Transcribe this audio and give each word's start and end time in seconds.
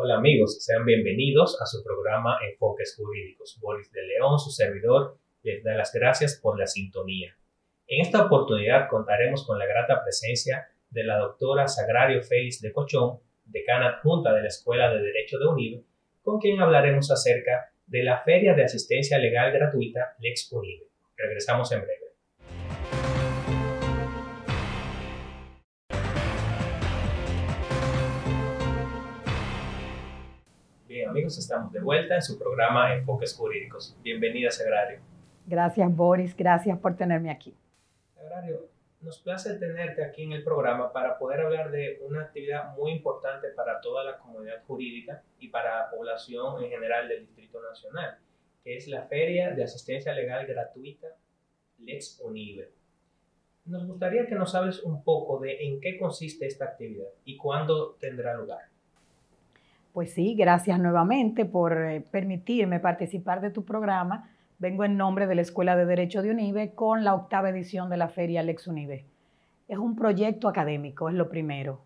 Hola 0.00 0.14
amigos, 0.14 0.64
sean 0.64 0.84
bienvenidos 0.84 1.60
a 1.60 1.66
su 1.66 1.82
programa 1.82 2.38
Enfoques 2.48 2.94
Jurídicos. 2.96 3.58
Boris 3.60 3.90
de 3.90 4.06
León, 4.06 4.38
su 4.38 4.52
servidor, 4.52 5.18
les 5.42 5.64
da 5.64 5.74
las 5.74 5.92
gracias 5.92 6.38
por 6.40 6.56
la 6.56 6.68
sintonía. 6.68 7.36
En 7.88 8.02
esta 8.02 8.24
oportunidad 8.24 8.88
contaremos 8.88 9.44
con 9.44 9.58
la 9.58 9.66
grata 9.66 10.00
presencia 10.04 10.68
de 10.88 11.02
la 11.02 11.18
doctora 11.18 11.66
Sagrario 11.66 12.22
Félix 12.22 12.60
de 12.60 12.72
Cochón, 12.72 13.18
decana 13.44 13.88
adjunta 13.88 14.32
de 14.32 14.42
la 14.42 14.46
Escuela 14.46 14.88
de 14.94 15.02
Derecho 15.02 15.36
de 15.36 15.46
UNIBE, 15.46 15.82
con 16.22 16.38
quien 16.38 16.60
hablaremos 16.60 17.10
acerca 17.10 17.72
de 17.88 18.04
la 18.04 18.22
Feria 18.22 18.54
de 18.54 18.62
Asistencia 18.62 19.18
Legal 19.18 19.50
Gratuita 19.50 20.14
Lex. 20.20 20.48
Regresamos 21.16 21.72
en 21.72 21.80
breve. 21.80 22.07
Amigos, 31.28 31.38
estamos 31.38 31.72
de 31.72 31.80
vuelta 31.80 32.14
en 32.14 32.22
su 32.22 32.38
programa 32.38 32.94
Enfoques 32.94 33.34
Jurídicos. 33.36 33.94
Bienvenida, 34.02 34.50
Sagrario. 34.50 35.00
Gracias, 35.46 35.94
Boris. 35.94 36.34
Gracias 36.34 36.78
por 36.78 36.96
tenerme 36.96 37.30
aquí. 37.30 37.54
Sagrario, 38.14 38.70
nos 39.02 39.18
place 39.18 39.54
tenerte 39.58 40.02
aquí 40.02 40.22
en 40.22 40.32
el 40.32 40.42
programa 40.42 40.90
para 40.90 41.18
poder 41.18 41.40
hablar 41.40 41.70
de 41.70 42.00
una 42.08 42.22
actividad 42.22 42.74
muy 42.76 42.92
importante 42.92 43.48
para 43.48 43.78
toda 43.82 44.04
la 44.04 44.16
comunidad 44.16 44.62
jurídica 44.66 45.22
y 45.38 45.48
para 45.48 45.80
la 45.80 45.90
población 45.90 46.64
en 46.64 46.70
general 46.70 47.08
del 47.08 47.26
Distrito 47.26 47.60
Nacional, 47.60 48.16
que 48.64 48.76
es 48.76 48.88
la 48.88 49.02
Feria 49.02 49.50
de 49.50 49.64
Asistencia 49.64 50.14
Legal 50.14 50.46
Gratuita 50.46 51.08
Lex 51.78 52.20
Unive. 52.24 52.70
Nos 53.66 53.86
gustaría 53.86 54.26
que 54.26 54.34
nos 54.34 54.54
hables 54.54 54.82
un 54.82 55.04
poco 55.04 55.40
de 55.40 55.58
en 55.60 55.78
qué 55.78 55.98
consiste 55.98 56.46
esta 56.46 56.64
actividad 56.64 57.10
y 57.26 57.36
cuándo 57.36 57.96
tendrá 58.00 58.34
lugar. 58.34 58.77
Pues 59.98 60.12
sí, 60.12 60.36
gracias 60.36 60.78
nuevamente 60.78 61.44
por 61.44 61.76
eh, 61.76 62.00
permitirme 62.00 62.78
participar 62.78 63.40
de 63.40 63.50
tu 63.50 63.64
programa 63.64 64.30
Vengo 64.60 64.84
en 64.84 64.96
nombre 64.96 65.26
de 65.26 65.34
la 65.34 65.40
Escuela 65.42 65.74
de 65.74 65.86
Derecho 65.86 66.22
de 66.22 66.30
UNIBE 66.30 66.70
con 66.76 67.02
la 67.02 67.16
octava 67.16 67.50
edición 67.50 67.90
de 67.90 67.96
la 67.96 68.06
Feria 68.06 68.44
Lex 68.44 68.68
UNIBE. 68.68 69.04
Es 69.66 69.76
un 69.76 69.96
proyecto 69.96 70.46
académico, 70.46 71.08
es 71.08 71.16
lo 71.16 71.28
primero. 71.28 71.80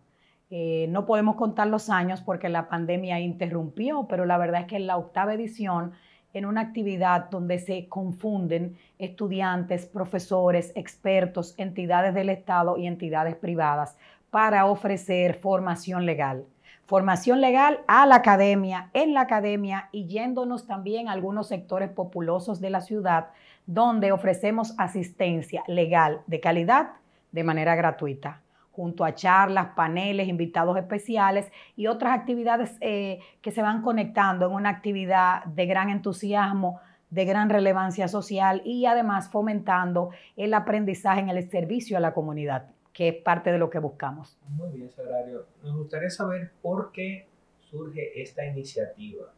Eh, 0.51 0.85
no 0.91 1.07
podemos 1.07 1.37
contar 1.37 1.65
los 1.69 1.89
años 1.89 2.21
porque 2.21 2.49
la 2.49 2.69
pandemia 2.69 3.19
interrumpió, 3.19 4.05
pero 4.07 4.25
la 4.25 4.37
verdad 4.37 4.61
es 4.61 4.67
que 4.67 4.75
en 4.75 4.85
la 4.85 4.97
octava 4.97 5.33
edición, 5.33 5.93
en 6.35 6.45
una 6.45 6.61
actividad 6.61 7.31
donde 7.31 7.57
se 7.57 7.87
confunden 7.89 8.77
estudiantes, 8.99 9.87
profesores, 9.87 10.71
expertos, 10.75 11.55
entidades 11.57 12.13
del 12.13 12.29
Estado 12.29 12.77
y 12.77 12.85
entidades 12.85 13.35
privadas 13.35 13.97
para 14.29 14.67
ofrecer 14.67 15.33
formación 15.33 16.05
legal 16.05 16.45
formación 16.93 17.41
legal 17.41 17.79
a 17.87 18.05
la 18.05 18.17
academia, 18.17 18.91
en 18.93 19.15
la 19.15 19.21
academia 19.21 19.89
y 19.91 20.05
yéndonos 20.05 20.67
también 20.67 21.07
a 21.07 21.13
algunos 21.13 21.47
sectores 21.47 21.89
populosos 21.89 22.61
de 22.61 22.69
la 22.69 22.81
ciudad 22.81 23.29
donde 23.65 24.11
ofrecemos 24.11 24.75
asistencia 24.77 25.63
legal 25.65 26.21
de 26.27 26.39
calidad 26.39 26.91
de 27.31 27.43
manera 27.43 27.73
gratuita, 27.73 28.41
junto 28.71 29.05
a 29.05 29.15
charlas, 29.15 29.69
paneles, 29.75 30.27
invitados 30.27 30.77
especiales 30.77 31.51
y 31.75 31.87
otras 31.87 32.13
actividades 32.13 32.77
eh, 32.79 33.21
que 33.41 33.49
se 33.49 33.63
van 33.63 33.81
conectando 33.81 34.45
en 34.45 34.53
una 34.53 34.69
actividad 34.69 35.45
de 35.45 35.65
gran 35.65 35.89
entusiasmo, 35.89 36.79
de 37.09 37.25
gran 37.25 37.49
relevancia 37.49 38.07
social 38.07 38.61
y 38.65 38.85
además 38.85 39.31
fomentando 39.31 40.11
el 40.37 40.53
aprendizaje 40.53 41.21
en 41.21 41.29
el 41.29 41.49
servicio 41.49 41.97
a 41.97 42.01
la 42.01 42.13
comunidad 42.13 42.67
que 42.93 43.07
es 43.09 43.15
parte 43.15 43.51
de 43.51 43.57
lo 43.57 43.69
que 43.69 43.79
buscamos. 43.79 44.37
Muy 44.47 44.71
bien, 44.71 44.89
Sagrario. 44.91 45.47
Nos 45.63 45.75
gustaría 45.75 46.09
saber 46.09 46.51
por 46.61 46.91
qué 46.91 47.27
surge 47.59 48.21
esta 48.21 48.45
iniciativa. 48.45 49.33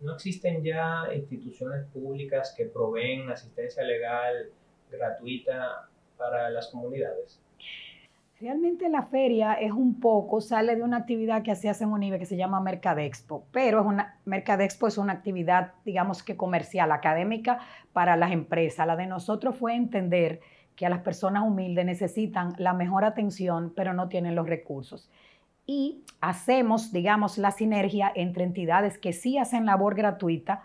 ¿No 0.00 0.14
existen 0.14 0.62
ya 0.62 1.04
instituciones 1.14 1.86
públicas 1.86 2.52
que 2.56 2.66
proveen 2.66 3.30
asistencia 3.30 3.82
legal 3.84 4.50
gratuita 4.90 5.88
para 6.18 6.50
las 6.50 6.68
comunidades? 6.68 7.40
Realmente 8.40 8.88
la 8.88 9.04
feria 9.04 9.54
es 9.54 9.70
un 9.70 10.00
poco, 10.00 10.40
sale 10.40 10.74
de 10.74 10.82
una 10.82 10.98
actividad 10.98 11.42
que 11.42 11.54
se 11.54 11.68
hace 11.68 11.84
en 11.84 11.92
UNIBE 11.92 12.18
que 12.18 12.26
se 12.26 12.36
llama 12.36 12.60
Mercadexpo, 12.60 13.46
pero 13.52 13.80
es 13.80 13.86
una, 13.86 14.18
Mercadexpo 14.24 14.88
es 14.88 14.98
una 14.98 15.12
actividad, 15.12 15.74
digamos 15.84 16.24
que 16.24 16.36
comercial, 16.36 16.90
académica 16.90 17.60
para 17.92 18.16
las 18.16 18.32
empresas. 18.32 18.86
La 18.86 18.96
de 18.96 19.06
nosotros 19.06 19.56
fue 19.56 19.76
entender 19.76 20.40
que 20.76 20.86
a 20.86 20.90
las 20.90 21.00
personas 21.00 21.44
humildes 21.46 21.84
necesitan 21.84 22.54
la 22.58 22.72
mejor 22.72 23.04
atención, 23.04 23.72
pero 23.74 23.92
no 23.92 24.08
tienen 24.08 24.34
los 24.34 24.48
recursos. 24.48 25.10
Y 25.66 26.02
hacemos, 26.20 26.92
digamos, 26.92 27.38
la 27.38 27.50
sinergia 27.50 28.12
entre 28.14 28.44
entidades 28.44 28.98
que 28.98 29.12
sí 29.12 29.38
hacen 29.38 29.66
labor 29.66 29.94
gratuita, 29.94 30.64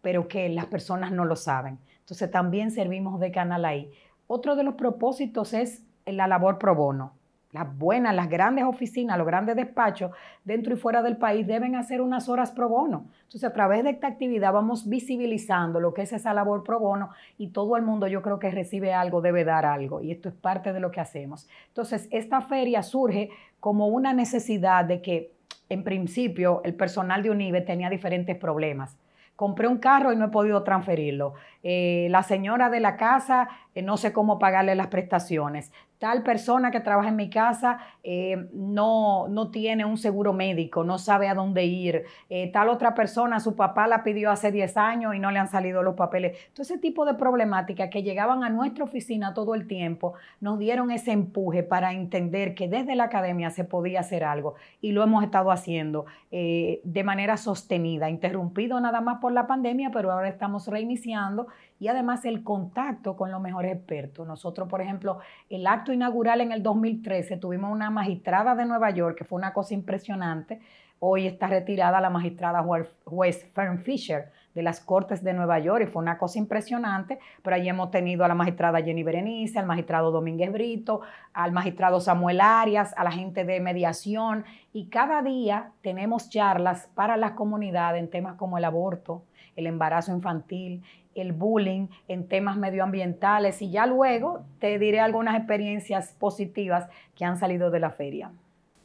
pero 0.00 0.28
que 0.28 0.48
las 0.48 0.66
personas 0.66 1.12
no 1.12 1.24
lo 1.24 1.36
saben. 1.36 1.78
Entonces 2.00 2.30
también 2.30 2.70
servimos 2.70 3.20
de 3.20 3.30
canal 3.30 3.64
ahí. 3.64 3.90
Otro 4.26 4.56
de 4.56 4.62
los 4.62 4.74
propósitos 4.74 5.52
es 5.52 5.82
la 6.06 6.26
labor 6.26 6.58
pro 6.58 6.74
bono 6.74 7.17
las 7.58 7.76
buenas, 7.76 8.14
las 8.14 8.28
grandes 8.28 8.64
oficinas, 8.64 9.18
los 9.18 9.26
grandes 9.26 9.56
despachos 9.56 10.12
dentro 10.44 10.74
y 10.74 10.76
fuera 10.76 11.02
del 11.02 11.16
país 11.16 11.46
deben 11.46 11.74
hacer 11.74 12.00
unas 12.00 12.28
horas 12.28 12.52
pro 12.52 12.68
bono. 12.68 13.06
Entonces, 13.22 13.44
a 13.44 13.52
través 13.52 13.82
de 13.82 13.90
esta 13.90 14.06
actividad 14.06 14.52
vamos 14.52 14.88
visibilizando 14.88 15.80
lo 15.80 15.92
que 15.92 16.02
es 16.02 16.12
esa 16.12 16.32
labor 16.32 16.62
pro 16.62 16.78
bono 16.78 17.10
y 17.36 17.48
todo 17.48 17.76
el 17.76 17.82
mundo 17.82 18.06
yo 18.06 18.22
creo 18.22 18.38
que 18.38 18.50
recibe 18.50 18.94
algo, 18.94 19.20
debe 19.20 19.44
dar 19.44 19.66
algo 19.66 20.00
y 20.00 20.12
esto 20.12 20.28
es 20.28 20.34
parte 20.36 20.72
de 20.72 20.78
lo 20.78 20.92
que 20.92 21.00
hacemos. 21.00 21.48
Entonces, 21.66 22.08
esta 22.12 22.40
feria 22.40 22.82
surge 22.84 23.30
como 23.58 23.88
una 23.88 24.12
necesidad 24.12 24.84
de 24.84 25.02
que 25.02 25.32
en 25.68 25.82
principio 25.82 26.60
el 26.64 26.74
personal 26.74 27.24
de 27.24 27.30
UNIBE 27.30 27.62
tenía 27.62 27.90
diferentes 27.90 28.36
problemas 28.36 28.96
compré 29.38 29.68
un 29.68 29.78
carro 29.78 30.12
y 30.12 30.16
no 30.16 30.24
he 30.24 30.30
podido 30.30 30.64
transferirlo. 30.64 31.34
Eh, 31.64 32.06
la 32.10 32.22
señora 32.22 32.70
de 32.70 32.78
la 32.78 32.96
casa, 32.96 33.48
eh, 33.74 33.82
no 33.82 33.96
sé 33.96 34.12
cómo 34.12 34.38
pagarle 34.38 34.74
las 34.74 34.88
prestaciones 34.88 35.72
tal 35.98 36.22
persona 36.22 36.70
que 36.70 36.78
trabaja 36.78 37.08
en 37.08 37.16
mi 37.16 37.28
casa 37.28 37.80
eh, 38.04 38.46
no, 38.52 39.26
no, 39.26 39.50
tiene 39.50 39.84
un 39.84 39.98
seguro 39.98 40.32
médico, 40.32 40.84
no 40.84 40.96
sabe 40.96 41.26
a 41.26 41.34
dónde 41.34 41.64
ir, 41.64 42.04
tal 42.52 42.68
otra 42.68 42.94
persona, 42.94 43.40
su 43.40 43.56
papá 43.56 43.88
la 43.88 44.04
pidió 44.04 44.30
hace 44.30 44.52
10 44.52 44.76
años 44.76 45.16
y 45.16 45.18
no 45.18 45.32
le 45.32 45.40
han 45.40 45.48
salido 45.48 45.82
los 45.82 45.96
papeles. 45.96 46.38
Todo 46.52 46.62
ese 46.62 46.78
tipo 46.78 47.04
de 47.04 47.14
problemáticas 47.14 47.90
que 47.90 48.04
llegaban 48.04 48.44
a 48.44 48.48
nuestra 48.48 48.84
oficina 48.84 49.34
todo 49.34 49.56
el 49.56 49.66
tiempo 49.66 50.14
nos 50.40 50.60
dieron 50.60 50.92
ese 50.92 51.10
empuje 51.10 51.64
para 51.64 51.92
entender 51.92 52.54
que 52.54 52.68
desde 52.68 52.94
la 52.94 53.04
academia 53.04 53.50
se 53.50 53.64
podía 53.64 53.98
hacer 53.98 54.22
algo 54.22 54.54
y 54.80 54.92
lo 54.92 55.02
hemos 55.02 55.24
estado 55.24 55.50
haciendo 55.50 56.06
de 56.30 57.02
manera 57.04 57.36
sostenida, 57.36 58.08
interrumpido 58.08 58.80
nada 58.80 59.00
más 59.00 59.18
por 59.18 59.32
la 59.32 59.48
pandemia, 59.48 59.90
pero 59.90 60.12
ahora 60.12 60.28
estamos 60.28 60.68
reiniciando 60.68 61.48
y 61.80 61.88
además 61.88 62.24
el 62.24 62.42
contacto 62.42 63.16
con 63.16 63.30
los 63.30 63.40
mejores 63.40 63.74
expertos. 63.74 64.26
Nosotros, 64.26 64.68
por 64.68 64.80
ejemplo, 64.80 65.18
el 65.48 65.66
acto 65.66 65.92
inaugural 65.92 66.40
en 66.40 66.52
el 66.52 66.62
2013 66.62 67.36
tuvimos 67.36 67.72
una 67.72 67.90
magistrada 67.90 68.54
de 68.54 68.66
Nueva 68.66 68.90
York, 68.90 69.16
que 69.16 69.24
fue 69.24 69.38
una 69.38 69.52
cosa 69.52 69.74
impresionante. 69.74 70.60
Hoy 71.00 71.26
está 71.26 71.46
retirada 71.46 72.00
la 72.00 72.10
magistrada 72.10 72.64
juez 73.04 73.48
Fern 73.54 73.78
Fisher 73.78 74.32
de 74.58 74.64
las 74.64 74.80
Cortes 74.80 75.22
de 75.22 75.32
Nueva 75.32 75.60
York 75.60 75.84
y 75.84 75.86
fue 75.86 76.02
una 76.02 76.18
cosa 76.18 76.40
impresionante, 76.40 77.20
pero 77.44 77.54
allí 77.54 77.68
hemos 77.68 77.92
tenido 77.92 78.24
a 78.24 78.28
la 78.28 78.34
magistrada 78.34 78.82
Jenny 78.82 79.04
Berenice, 79.04 79.56
al 79.56 79.66
magistrado 79.66 80.10
Domínguez 80.10 80.50
Brito, 80.50 81.02
al 81.32 81.52
magistrado 81.52 82.00
Samuel 82.00 82.40
Arias, 82.40 82.92
a 82.96 83.04
la 83.04 83.12
gente 83.12 83.44
de 83.44 83.60
mediación 83.60 84.44
y 84.72 84.88
cada 84.88 85.22
día 85.22 85.70
tenemos 85.80 86.28
charlas 86.28 86.90
para 86.96 87.16
las 87.16 87.32
comunidades 87.32 88.00
en 88.00 88.10
temas 88.10 88.34
como 88.34 88.58
el 88.58 88.64
aborto, 88.64 89.22
el 89.54 89.68
embarazo 89.68 90.12
infantil, 90.12 90.82
el 91.20 91.32
bullying, 91.32 91.88
en 92.08 92.28
temas 92.28 92.56
medioambientales 92.56 93.62
y 93.62 93.70
ya 93.70 93.86
luego 93.86 94.44
te 94.60 94.78
diré 94.78 95.00
algunas 95.00 95.36
experiencias 95.36 96.14
positivas 96.18 96.88
que 97.16 97.24
han 97.24 97.36
salido 97.36 97.70
de 97.70 97.80
la 97.80 97.90
feria. 97.90 98.32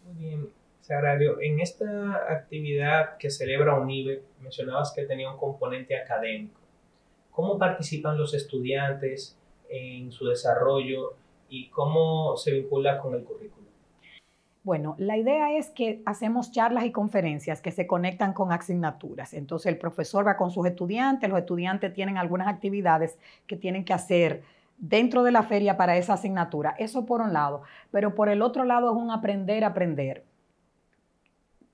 Muy 0.05 0.16
bien, 0.16 0.50
Sagrario, 0.81 1.39
en 1.39 1.59
esta 1.59 2.15
actividad 2.30 3.18
que 3.18 3.30
celebra 3.30 3.80
UNIBE, 3.80 4.24
mencionabas 4.41 4.94
que 4.94 5.03
tenía 5.03 5.31
un 5.31 5.38
componente 5.38 5.97
académico. 5.97 6.59
¿Cómo 7.31 7.57
participan 7.57 8.18
los 8.18 8.33
estudiantes 8.33 9.38
en 9.69 10.12
su 10.12 10.27
desarrollo 10.27 11.15
y 11.50 11.69
cómo 11.69 12.38
se 12.38 12.51
vincula 12.51 13.00
con 13.00 13.15
el 13.15 13.24
currículo? 13.24 13.68
Bueno, 14.63 14.95
la 14.98 15.18
idea 15.18 15.51
es 15.57 15.69
que 15.71 16.01
hacemos 16.06 16.54
charlas 16.54 16.86
y 16.86 16.92
conferencias 16.94 17.62
que 17.62 17.71
se 17.71 17.86
conectan 17.86 18.31
con 18.31 18.54
asignaturas. 18.54 19.33
Entonces 19.33 19.69
el 19.69 19.77
profesor 19.77 20.25
va 20.25 20.38
con 20.38 20.51
sus 20.51 20.65
estudiantes, 20.65 21.30
los 21.30 21.39
estudiantes 21.39 21.94
tienen 21.94 22.18
algunas 22.18 22.48
actividades 22.48 23.18
que 23.45 23.57
tienen 23.57 23.83
que 23.83 23.92
hacer 23.92 24.44
dentro 24.77 25.24
de 25.24 25.31
la 25.31 25.44
feria 25.44 25.75
para 25.75 25.98
esa 25.98 26.13
asignatura. 26.13 26.75
Eso 26.77 27.06
por 27.06 27.19
un 27.19 27.33
lado. 27.33 27.63
Pero 27.92 28.15
por 28.15 28.30
el 28.30 28.42
otro 28.42 28.63
lado 28.63 28.92
es 28.92 28.95
un 28.95 29.12
aprender, 29.12 29.65
aprender. 29.65 30.24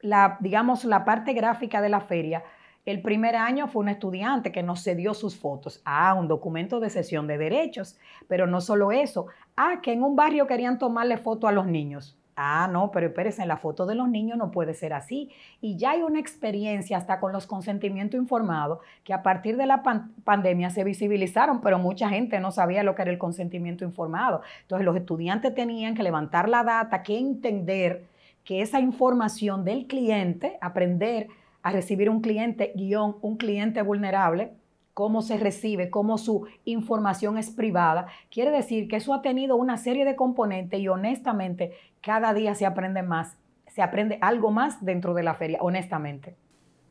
La, 0.01 0.37
digamos, 0.39 0.83
la 0.83 1.05
parte 1.05 1.33
gráfica 1.33 1.81
de 1.81 1.89
la 1.89 2.01
feria 2.01 2.43
el 2.85 3.03
primer 3.03 3.35
año 3.35 3.67
fue 3.67 3.83
un 3.83 3.89
estudiante 3.89 4.51
que 4.51 4.63
nos 4.63 4.83
cedió 4.83 5.13
sus 5.13 5.37
fotos. 5.37 5.79
Ah, 5.85 6.15
un 6.15 6.27
documento 6.27 6.79
de 6.79 6.89
sesión 6.89 7.27
de 7.27 7.37
derechos. 7.37 7.99
Pero 8.27 8.47
no 8.47 8.61
solo 8.61 8.91
eso. 8.91 9.27
Ah, 9.55 9.79
que 9.83 9.93
en 9.93 10.01
un 10.01 10.15
barrio 10.15 10.47
querían 10.47 10.79
tomarle 10.79 11.17
foto 11.17 11.47
a 11.47 11.51
los 11.51 11.67
niños 11.67 12.18
Ah, 12.41 12.69
no, 12.71 12.89
pero 12.91 13.07
espérense, 13.07 13.41
en 13.41 13.49
la 13.49 13.57
foto 13.57 13.85
de 13.85 13.95
los 13.95 14.07
niños 14.07 14.37
no 14.37 14.49
puede 14.49 14.73
ser 14.73 14.93
así. 14.93 15.29
Y 15.59 15.75
ya 15.75 15.91
hay 15.91 16.03
una 16.03 16.21
experiencia 16.21 16.95
hasta 16.95 17.19
con 17.19 17.33
los 17.33 17.45
consentimientos 17.45 18.17
informados 18.17 18.79
que 19.03 19.13
a 19.13 19.23
partir 19.23 19.57
de 19.57 19.65
la 19.65 19.83
pandemia 20.23 20.69
se 20.69 20.85
visibilizaron, 20.85 21.59
pero 21.59 21.79
mucha 21.79 22.07
gente 22.07 22.39
no 22.39 22.51
sabía 22.51 22.81
lo 22.81 22.95
que 22.95 23.01
era 23.01 23.11
el 23.11 23.17
consentimiento 23.17 23.83
informado. 23.83 24.41
Entonces 24.61 24.85
los 24.85 24.95
estudiantes 24.95 25.53
tenían 25.53 25.95
que 25.95 26.03
levantar 26.03 26.47
la 26.47 26.63
data, 26.63 27.03
que 27.03 27.19
entender 27.19 28.05
que 28.45 28.61
esa 28.61 28.79
información 28.79 29.65
del 29.65 29.85
cliente, 29.85 30.57
aprender 30.61 31.27
a 31.61 31.73
recibir 31.73 32.09
un 32.09 32.21
cliente 32.21 32.71
guion, 32.73 33.17
un 33.19 33.35
cliente 33.35 33.81
vulnerable, 33.81 34.53
cómo 34.99 35.21
se 35.21 35.37
recibe, 35.37 35.89
cómo 35.89 36.17
su 36.17 36.45
información 36.65 37.37
es 37.37 37.51
privada, 37.51 38.07
quiere 38.29 38.51
decir 38.51 38.89
que 38.89 38.97
eso 38.97 39.13
ha 39.13 39.21
tenido 39.21 39.55
una 39.55 39.77
serie 39.77 40.03
de 40.03 40.17
componentes 40.17 40.77
y 40.77 40.89
honestamente 40.89 41.71
cada 42.01 42.33
día 42.33 42.53
se 42.53 42.65
aprende 42.65 43.01
más, 43.01 43.37
se 43.67 43.81
aprende 43.81 44.19
algo 44.19 44.51
más 44.51 44.83
dentro 44.83 45.13
de 45.13 45.23
la 45.23 45.35
feria, 45.35 45.59
honestamente. 45.61 46.35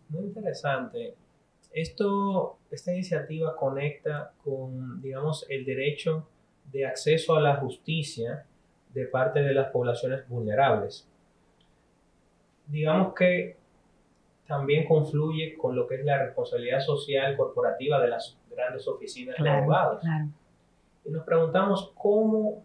Muy 0.08 0.24
interesante. 0.24 1.16
Esta 1.70 2.94
iniciativa 2.94 3.54
conecta 3.54 4.32
con, 4.42 5.02
digamos, 5.02 5.44
el 5.50 5.66
derecho 5.66 6.26
de 6.72 6.86
acceso 6.86 7.36
a 7.36 7.42
la 7.42 7.56
justicia 7.56 8.46
de 8.94 9.04
parte 9.04 9.42
de 9.42 9.52
las 9.52 9.70
poblaciones 9.70 10.26
vulnerables. 10.30 11.06
Digamos 12.68 13.12
que 13.12 13.57
también 14.48 14.86
confluye 14.86 15.58
con 15.58 15.76
lo 15.76 15.86
que 15.86 15.96
es 15.96 16.04
la 16.04 16.24
responsabilidad 16.24 16.80
social 16.80 17.36
corporativa 17.36 18.00
de 18.00 18.08
las 18.08 18.38
grandes 18.50 18.88
oficinas 18.88 19.36
de 19.38 19.48
abogados. 19.48 20.02
Y 21.04 21.10
nos 21.10 21.22
preguntamos 21.24 21.92
cómo 21.94 22.64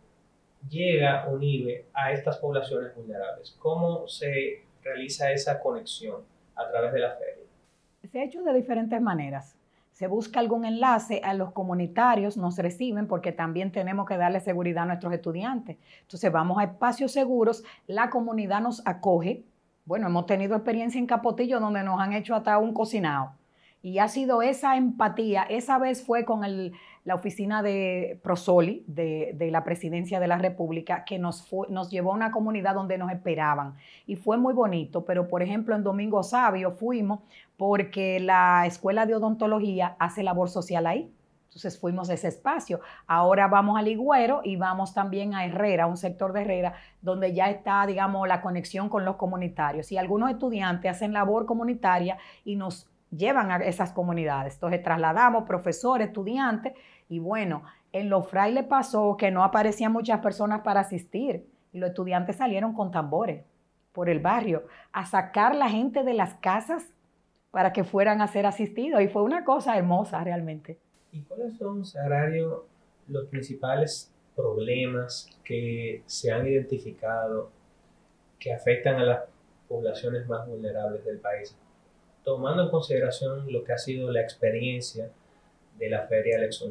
llega 0.69 1.27
UNIBE 1.27 1.87
a 1.93 2.13
estas 2.13 2.37
poblaciones 2.37 2.95
vulnerables, 2.95 3.57
cómo 3.59 4.07
se 4.07 4.63
realiza 4.81 5.33
esa 5.33 5.59
conexión 5.59 6.21
a 6.55 6.69
través 6.69 6.93
de 6.93 6.99
la 6.99 7.11
feria. 7.11 7.43
Se 8.09 8.19
ha 8.19 8.23
hecho 8.23 8.41
de 8.43 8.53
diferentes 8.53 9.01
maneras. 9.01 9.57
Se 9.91 10.07
busca 10.07 10.39
algún 10.39 10.63
enlace 10.63 11.19
a 11.21 11.33
los 11.33 11.51
comunitarios, 11.51 12.37
nos 12.37 12.57
reciben 12.57 13.07
porque 13.07 13.33
también 13.33 13.73
tenemos 13.73 14.07
que 14.07 14.15
darle 14.15 14.39
seguridad 14.39 14.83
a 14.83 14.87
nuestros 14.87 15.13
estudiantes. 15.13 15.77
Entonces 16.01 16.31
vamos 16.31 16.57
a 16.59 16.63
espacios 16.63 17.11
seguros, 17.11 17.63
la 17.87 18.09
comunidad 18.09 18.61
nos 18.61 18.81
acoge, 18.87 19.43
bueno, 19.85 20.07
hemos 20.07 20.25
tenido 20.25 20.55
experiencia 20.55 20.99
en 20.99 21.07
Capotillo 21.07 21.59
donde 21.59 21.83
nos 21.83 21.99
han 21.99 22.13
hecho 22.13 22.35
hasta 22.35 22.57
un 22.57 22.73
cocinado. 22.73 23.33
Y 23.81 23.99
ha 23.99 24.07
sido 24.07 24.41
esa 24.41 24.77
empatía, 24.77 25.43
esa 25.43 25.77
vez 25.77 26.05
fue 26.05 26.23
con 26.23 26.41
la 27.03 27.15
oficina 27.15 27.61
de 27.61 28.17
Prosoli, 28.23 28.85
de, 28.87 29.49
la 29.51 29.65
Presidencia 29.65 30.21
de 30.21 30.27
la 30.27 30.37
República, 30.37 31.03
que 31.03 31.19
nos, 31.19 31.45
nos 31.67 31.89
llevó 31.91 32.13
a 32.13 32.15
una 32.15 32.31
comunidad 32.31 32.75
donde 32.75 32.97
nos 32.97 33.11
esperaban. 33.11 33.75
Y 34.07 34.15
fue 34.15 34.37
muy 34.37 34.53
bonito, 34.53 35.03
pero 35.03 35.27
por 35.27 35.43
ejemplo 35.43 35.75
en 35.75 35.83
Domingo 35.83 36.23
Sabio 36.23 36.71
fuimos 36.71 37.19
porque 37.57 38.21
la 38.21 38.65
Escuela 38.65 39.05
de 39.05 39.15
Odontología 39.15 39.97
hace 39.99 40.23
labor 40.23 40.49
social 40.49 40.87
ahí. 40.87 41.11
Entonces 41.53 41.79
fuimos 41.79 42.09
a 42.09 42.15
ese 42.15 42.29
espacio. 42.29 42.79
Ahora 43.05 43.47
vamos 43.47 43.77
a 43.77 43.83
Ligüero 43.83 44.41
y 44.43 44.55
vamos 44.55 44.95
también 44.95 45.35
a 45.35 45.45
Herrera, 45.45 45.85
un 45.85 45.97
sector 45.97 46.33
de 46.33 46.41
Herrera, 46.41 46.73
donde 47.01 47.31
ya 47.33 47.51
está, 47.51 47.85
digamos, 47.85 48.27
la 48.27 48.41
conexión 48.41 48.89
con 48.89 49.05
los 49.05 49.17
comunitarios. 49.17 49.91
Y 49.91 49.97
algunos 49.97 50.31
estudiantes 50.31 50.89
hacen 50.89 51.13
labor 51.13 51.45
comunitaria 51.45 52.17
y 52.43 52.55
nos 52.55 52.89
llevan 53.11 53.51
a 53.51 53.57
esas 53.57 53.91
comunidades. 53.91 54.55
Entonces 54.55 54.81
trasladamos 54.81 55.43
profesores, 55.43 56.07
estudiantes 56.07 56.73
y 57.07 57.19
bueno, 57.19 57.63
en 57.91 58.09
los 58.09 58.27
frailes 58.27 58.63
pasó 58.65 59.15
que 59.15 59.29
no 59.29 59.43
aparecían 59.43 59.93
muchas 59.93 60.19
personas 60.21 60.61
para 60.61 60.79
asistir 60.79 61.47
y 61.71 61.77
los 61.77 61.89
estudiantes 61.89 62.37
salieron 62.37 62.73
con 62.73 62.89
tambores 62.89 63.45
por 63.91 64.09
el 64.09 64.19
barrio 64.19 64.63
a 64.91 65.05
sacar 65.05 65.53
la 65.53 65.69
gente 65.69 66.03
de 66.03 66.15
las 66.15 66.33
casas 66.35 66.91
para 67.51 67.71
que 67.71 67.83
fueran 67.83 68.21
a 68.21 68.27
ser 68.27 68.47
asistidos 68.47 69.01
y 69.03 69.07
fue 69.07 69.21
una 69.21 69.43
cosa 69.45 69.77
hermosa 69.77 70.23
realmente. 70.23 70.79
¿Y 71.13 71.21
cuáles 71.21 71.55
son, 71.57 71.85
Sagrario, 71.85 72.65
los 73.07 73.27
principales 73.27 74.11
problemas 74.35 75.29
que 75.43 76.01
se 76.07 76.31
han 76.31 76.47
identificado 76.47 77.51
que 78.39 78.51
afectan 78.51 78.95
a 78.95 79.05
las 79.05 79.19
poblaciones 79.67 80.27
más 80.27 80.47
vulnerables 80.47 81.05
del 81.05 81.19
país? 81.19 81.55
Tomando 82.23 82.63
en 82.63 82.69
consideración 82.69 83.51
lo 83.53 83.63
que 83.63 83.73
ha 83.73 83.77
sido 83.77 84.11
la 84.11 84.21
experiencia 84.21 85.11
de 85.77 85.89
la 85.89 86.07
Feria 86.07 86.37
Alex 86.37 86.65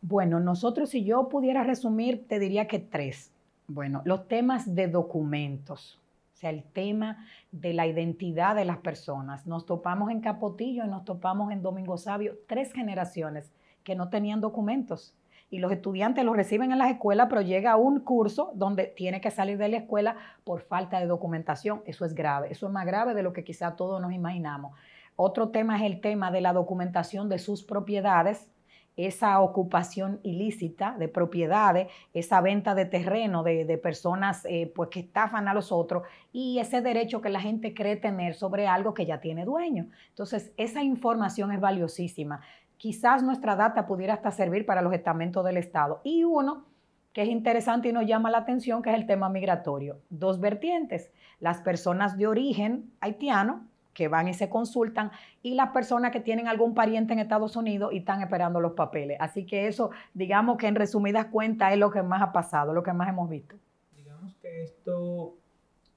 Bueno, 0.00 0.40
nosotros, 0.40 0.88
si 0.90 1.04
yo 1.04 1.28
pudiera 1.28 1.64
resumir, 1.64 2.26
te 2.26 2.38
diría 2.38 2.66
que 2.66 2.78
tres. 2.78 3.30
Bueno, 3.66 4.00
los 4.06 4.26
temas 4.26 4.74
de 4.74 4.88
documentos, 4.88 6.00
o 6.34 6.36
sea, 6.36 6.50
el 6.50 6.64
tema 6.64 7.24
de 7.52 7.72
la 7.72 7.86
identidad 7.86 8.56
de 8.56 8.64
las 8.64 8.78
personas. 8.78 9.46
Nos 9.46 9.66
topamos 9.66 10.10
en 10.10 10.20
Capotillo 10.20 10.84
y 10.84 10.88
nos 10.88 11.04
topamos 11.04 11.52
en 11.52 11.62
Domingo 11.62 11.96
Sabio, 11.96 12.34
tres 12.48 12.72
generaciones 12.72 13.52
que 13.84 13.94
no 13.94 14.08
tenían 14.08 14.40
documentos. 14.40 15.14
Y 15.48 15.60
los 15.60 15.70
estudiantes 15.70 16.24
los 16.24 16.34
reciben 16.34 16.72
en 16.72 16.78
las 16.78 16.90
escuelas, 16.90 17.28
pero 17.30 17.40
llega 17.40 17.76
un 17.76 18.00
curso 18.00 18.50
donde 18.56 18.86
tiene 18.86 19.20
que 19.20 19.30
salir 19.30 19.58
de 19.58 19.68
la 19.68 19.76
escuela 19.76 20.16
por 20.42 20.62
falta 20.62 20.98
de 20.98 21.06
documentación. 21.06 21.82
Eso 21.86 22.04
es 22.04 22.14
grave, 22.14 22.48
eso 22.50 22.66
es 22.66 22.72
más 22.72 22.86
grave 22.86 23.14
de 23.14 23.22
lo 23.22 23.32
que 23.32 23.44
quizá 23.44 23.76
todos 23.76 24.02
nos 24.02 24.12
imaginamos. 24.12 24.76
Otro 25.14 25.50
tema 25.50 25.76
es 25.76 25.84
el 25.84 26.00
tema 26.00 26.32
de 26.32 26.40
la 26.40 26.52
documentación 26.52 27.28
de 27.28 27.38
sus 27.38 27.62
propiedades, 27.62 28.50
esa 28.96 29.40
ocupación 29.40 30.20
ilícita 30.22 30.94
de 30.98 31.08
propiedades, 31.08 31.88
esa 32.12 32.40
venta 32.40 32.74
de 32.74 32.84
terreno 32.84 33.42
de, 33.42 33.78
personas 33.78 34.44
eh, 34.44 34.72
pues 34.74 34.88
que 34.90 35.00
estafan 35.00 35.48
a 35.48 35.54
los 35.54 35.72
otros 35.72 36.04
y 36.32 36.58
ese 36.58 36.80
derecho 36.80 37.20
que 37.20 37.28
la 37.28 37.40
gente 37.40 37.74
cree 37.74 37.96
tener 37.96 38.34
sobre 38.34 38.66
algo 38.66 38.94
que 38.94 39.06
ya 39.06 39.20
tiene 39.20 39.44
dueño. 39.44 39.88
Entonces, 40.10 40.52
esa 40.56 40.82
información 40.82 41.50
es 41.52 41.60
valiosísima. 41.60 42.40
Quizás 42.76 43.22
nuestra 43.22 43.56
data 43.56 43.86
pudiera 43.86 44.14
hasta 44.14 44.30
servir 44.30 44.66
para 44.66 44.82
los 44.82 44.92
estamentos 44.92 45.44
del 45.44 45.56
Estado. 45.56 46.00
Y 46.04 46.24
uno 46.24 46.64
que 47.12 47.22
es 47.22 47.28
interesante 47.28 47.88
y 47.88 47.92
nos 47.92 48.06
llama 48.06 48.30
la 48.30 48.38
atención, 48.38 48.82
que 48.82 48.90
es 48.90 48.96
el 48.96 49.06
tema 49.06 49.28
migratorio. 49.28 50.00
Dos 50.10 50.40
vertientes, 50.40 51.12
las 51.38 51.60
personas 51.60 52.18
de 52.18 52.26
origen 52.26 52.90
haitiano 53.00 53.68
que 53.94 54.08
van 54.08 54.28
y 54.28 54.34
se 54.34 54.50
consultan, 54.50 55.10
y 55.42 55.54
las 55.54 55.70
personas 55.70 56.10
que 56.10 56.20
tienen 56.20 56.48
algún 56.48 56.74
pariente 56.74 57.12
en 57.12 57.20
Estados 57.20 57.56
Unidos 57.56 57.92
y 57.92 57.98
están 57.98 58.20
esperando 58.20 58.60
los 58.60 58.72
papeles. 58.72 59.16
Así 59.20 59.46
que 59.46 59.68
eso, 59.68 59.90
digamos 60.12 60.58
que 60.58 60.66
en 60.66 60.74
resumidas 60.74 61.26
cuentas, 61.26 61.72
es 61.72 61.78
lo 61.78 61.90
que 61.90 62.02
más 62.02 62.20
ha 62.20 62.32
pasado, 62.32 62.74
lo 62.74 62.82
que 62.82 62.92
más 62.92 63.08
hemos 63.08 63.30
visto. 63.30 63.54
Digamos 63.96 64.34
que 64.42 64.64
esto 64.64 65.36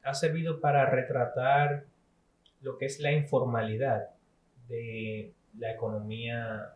ha 0.04 0.14
servido 0.14 0.62
para 0.62 0.86
retratar 0.86 1.86
lo 2.62 2.78
que 2.78 2.86
es 2.86 3.00
la 3.00 3.12
informalidad 3.12 4.10
de 4.68 5.34
la 5.58 5.72
economía 5.72 6.74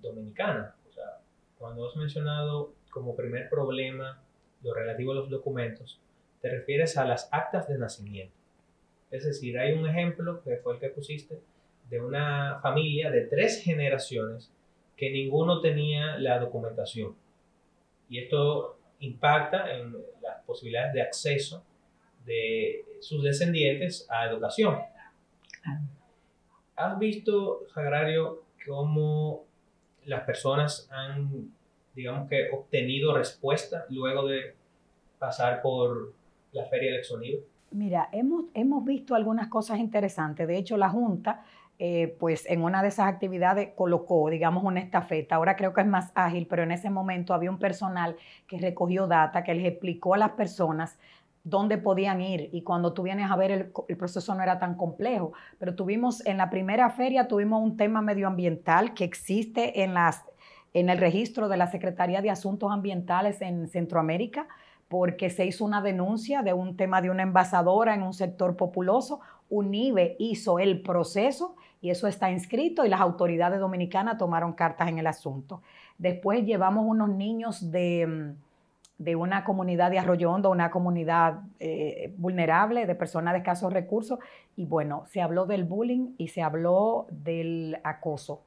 dominicana. 0.00 0.74
O 0.88 0.92
sea, 0.92 1.18
cuando 1.58 1.88
has 1.88 1.96
mencionado 1.96 2.74
como 2.90 3.16
primer 3.16 3.48
problema 3.48 4.20
lo 4.62 4.74
relativo 4.74 5.12
a 5.12 5.16
los 5.16 5.30
documentos, 5.30 6.00
te 6.40 6.50
refieres 6.50 6.96
a 6.96 7.04
las 7.04 7.28
actas 7.32 7.68
de 7.68 7.78
nacimiento. 7.78 8.34
Es 9.10 9.24
decir, 9.24 9.58
hay 9.58 9.72
un 9.72 9.88
ejemplo, 9.88 10.42
que 10.42 10.56
fue 10.58 10.74
el 10.74 10.80
que 10.80 10.88
pusiste, 10.88 11.40
de 11.88 12.00
una 12.00 12.60
familia 12.60 13.10
de 13.10 13.22
tres 13.22 13.62
generaciones 13.62 14.52
que 14.96 15.10
ninguno 15.10 15.60
tenía 15.60 16.18
la 16.18 16.38
documentación. 16.38 17.16
Y 18.08 18.18
esto 18.18 18.78
impacta 19.00 19.74
en 19.74 19.92
las 20.20 20.42
posibilidades 20.44 20.92
de 20.92 21.02
acceso 21.02 21.64
de 22.24 22.84
sus 23.00 23.22
descendientes 23.22 24.06
a 24.10 24.26
educación. 24.26 24.78
¿Has 26.76 26.98
visto, 26.98 27.66
Sagrario, 27.72 28.44
cómo 28.66 29.46
las 30.04 30.24
personas 30.24 30.88
han, 30.90 31.52
digamos 31.94 32.28
que, 32.28 32.50
obtenido 32.50 33.16
respuesta 33.16 33.86
luego 33.88 34.26
de 34.26 34.54
pasar 35.18 35.62
por 35.62 36.12
la 36.52 36.66
feria 36.66 36.92
de 36.92 37.04
sonido? 37.04 37.40
Mira, 37.70 38.08
hemos, 38.12 38.46
hemos 38.54 38.84
visto 38.84 39.14
algunas 39.14 39.48
cosas 39.48 39.78
interesantes. 39.78 40.48
De 40.48 40.56
hecho, 40.56 40.76
la 40.76 40.88
Junta, 40.88 41.42
eh, 41.78 42.16
pues 42.18 42.44
en 42.46 42.62
una 42.62 42.82
de 42.82 42.88
esas 42.88 43.06
actividades 43.06 43.70
colocó, 43.76 44.30
digamos, 44.30 44.64
una 44.64 44.80
estafeta. 44.80 45.36
Ahora 45.36 45.54
creo 45.56 45.72
que 45.72 45.82
es 45.82 45.86
más 45.86 46.10
ágil, 46.14 46.46
pero 46.48 46.62
en 46.62 46.72
ese 46.72 46.90
momento 46.90 47.34
había 47.34 47.50
un 47.50 47.58
personal 47.58 48.16
que 48.46 48.58
recogió 48.58 49.06
data, 49.06 49.44
que 49.44 49.54
les 49.54 49.66
explicó 49.66 50.14
a 50.14 50.18
las 50.18 50.30
personas 50.30 50.98
dónde 51.44 51.78
podían 51.78 52.20
ir 52.20 52.50
y 52.52 52.62
cuando 52.62 52.92
tú 52.92 53.04
vienes 53.04 53.30
a 53.30 53.36
ver 53.36 53.50
el, 53.50 53.72
el, 53.88 53.96
proceso 53.96 54.34
no 54.34 54.42
era 54.42 54.58
tan 54.58 54.74
complejo, 54.74 55.32
pero 55.58 55.74
tuvimos 55.74 56.24
en 56.26 56.36
la 56.36 56.50
primera 56.50 56.90
feria 56.90 57.26
tuvimos 57.26 57.62
un 57.62 57.76
tema 57.76 58.02
medioambiental 58.02 58.92
que 58.92 59.04
existe 59.04 59.82
en 59.82 59.94
las 59.94 60.24
en 60.74 60.90
el 60.90 60.98
registro 60.98 61.48
de 61.48 61.56
la 61.56 61.66
Secretaría 61.68 62.20
de 62.20 62.30
Asuntos 62.30 62.70
Ambientales 62.70 63.40
en 63.40 63.68
Centroamérica, 63.68 64.46
porque 64.88 65.30
se 65.30 65.44
hizo 65.44 65.64
una 65.64 65.82
denuncia 65.82 66.42
de 66.42 66.52
un 66.52 66.76
tema 66.76 67.02
de 67.02 67.10
una 67.10 67.22
envasadora 67.22 67.94
en 67.94 68.02
un 68.02 68.14
sector 68.14 68.56
populoso. 68.56 69.20
UNIBE 69.50 70.16
hizo 70.18 70.58
el 70.58 70.82
proceso 70.82 71.56
y 71.80 71.90
eso 71.90 72.06
está 72.06 72.30
inscrito 72.30 72.84
y 72.84 72.88
las 72.88 73.00
autoridades 73.00 73.60
dominicanas 73.60 74.18
tomaron 74.18 74.54
cartas 74.54 74.88
en 74.88 74.98
el 74.98 75.06
asunto. 75.06 75.62
Después 75.98 76.44
llevamos 76.44 76.84
unos 76.86 77.10
niños 77.10 77.70
de, 77.70 78.34
de 78.98 79.16
una 79.16 79.44
comunidad 79.44 79.90
de 79.90 79.98
Arroyo 79.98 80.32
Hondo, 80.32 80.50
una 80.50 80.70
comunidad 80.70 81.40
eh, 81.60 82.12
vulnerable, 82.16 82.86
de 82.86 82.94
personas 82.94 83.34
de 83.34 83.38
escasos 83.38 83.72
recursos. 83.72 84.18
Y 84.56 84.64
bueno, 84.64 85.04
se 85.06 85.20
habló 85.20 85.46
del 85.46 85.64
bullying 85.64 86.14
y 86.18 86.28
se 86.28 86.42
habló 86.42 87.06
del 87.10 87.78
acoso. 87.84 88.42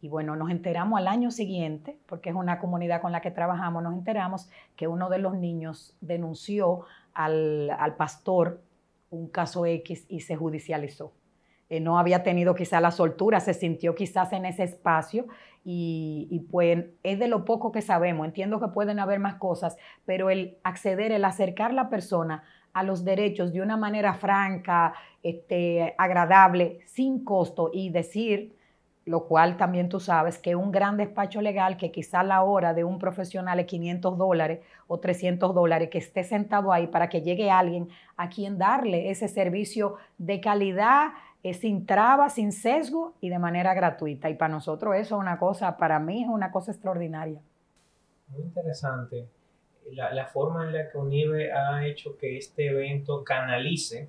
Y 0.00 0.08
bueno, 0.08 0.36
nos 0.36 0.50
enteramos 0.50 0.98
al 0.98 1.08
año 1.08 1.30
siguiente, 1.30 1.98
porque 2.06 2.30
es 2.30 2.36
una 2.36 2.58
comunidad 2.58 3.00
con 3.00 3.12
la 3.12 3.20
que 3.20 3.30
trabajamos, 3.30 3.82
nos 3.82 3.94
enteramos 3.94 4.48
que 4.76 4.86
uno 4.86 5.08
de 5.08 5.18
los 5.18 5.34
niños 5.34 5.96
denunció 6.00 6.84
al, 7.14 7.94
pastor 7.96 8.60
un 9.10 9.28
caso 9.28 9.64
X 9.64 10.04
y 10.08 10.20
se 10.20 10.36
judicializó. 10.36 11.12
Eh, 11.68 11.80
no 11.80 11.98
había 11.98 12.22
tenido 12.22 12.54
quizá 12.54 12.80
la 12.80 12.90
soltura, 12.90 13.40
se 13.40 13.54
sintió 13.54 13.94
quizás 13.94 14.32
en 14.32 14.44
ese 14.44 14.64
espacio 14.64 15.26
y, 15.64 16.46
pues 16.50 16.84
es 17.02 17.18
de 17.18 17.26
lo 17.26 17.44
poco 17.44 17.72
que 17.72 17.82
sabemos. 17.82 18.26
Entiendo 18.26 18.60
que 18.60 18.68
pueden 18.68 19.00
haber 19.00 19.18
más 19.18 19.36
cosas, 19.36 19.76
pero 20.04 20.30
el 20.30 20.58
acceder, 20.62 21.10
el 21.10 21.24
acercar 21.24 21.72
la 21.72 21.88
persona 21.88 22.44
a 22.72 22.82
los 22.82 23.04
derechos 23.04 23.52
de 23.52 23.62
una 23.62 23.76
manera 23.76 24.14
franca, 24.14 24.94
este, 25.22 25.94
agradable, 25.98 26.80
sin 26.84 27.24
costo 27.24 27.70
y 27.72 27.88
decir, 27.90 28.55
lo 29.06 29.24
cual 29.24 29.56
también 29.56 29.88
tú 29.88 30.00
sabes, 30.00 30.38
que 30.38 30.56
un 30.56 30.70
gran 30.70 30.96
despacho 30.96 31.40
legal 31.40 31.76
que 31.76 31.90
quizá 31.90 32.22
la 32.22 32.42
hora 32.42 32.74
de 32.74 32.84
un 32.84 32.98
profesional 32.98 33.60
es 33.60 33.66
500 33.66 34.18
dólares 34.18 34.60
o 34.88 34.98
300 34.98 35.54
dólares, 35.54 35.88
que 35.90 35.98
esté 35.98 36.24
sentado 36.24 36.72
ahí 36.72 36.88
para 36.88 37.08
que 37.08 37.22
llegue 37.22 37.50
alguien 37.50 37.88
a 38.16 38.28
quien 38.28 38.58
darle 38.58 39.10
ese 39.10 39.28
servicio 39.28 39.96
de 40.18 40.40
calidad 40.40 41.12
sin 41.54 41.86
trabas, 41.86 42.34
sin 42.34 42.52
sesgo 42.52 43.14
y 43.20 43.28
de 43.28 43.38
manera 43.38 43.74
gratuita. 43.74 44.28
Y 44.30 44.34
para 44.34 44.52
nosotros 44.52 44.94
eso 44.96 45.16
es 45.16 45.20
una 45.20 45.38
cosa, 45.38 45.76
para 45.76 45.98
mí 45.98 46.22
es 46.22 46.28
una 46.28 46.50
cosa 46.50 46.72
extraordinaria. 46.72 47.40
Muy 48.28 48.42
interesante. 48.42 49.28
La, 49.92 50.26
forma 50.26 50.66
en 50.66 50.72
la 50.72 50.90
que 50.90 50.98
UNIBE 50.98 51.52
ha 51.52 51.86
hecho 51.86 52.16
que 52.18 52.36
este 52.36 52.66
evento 52.66 53.22
canalice 53.22 54.08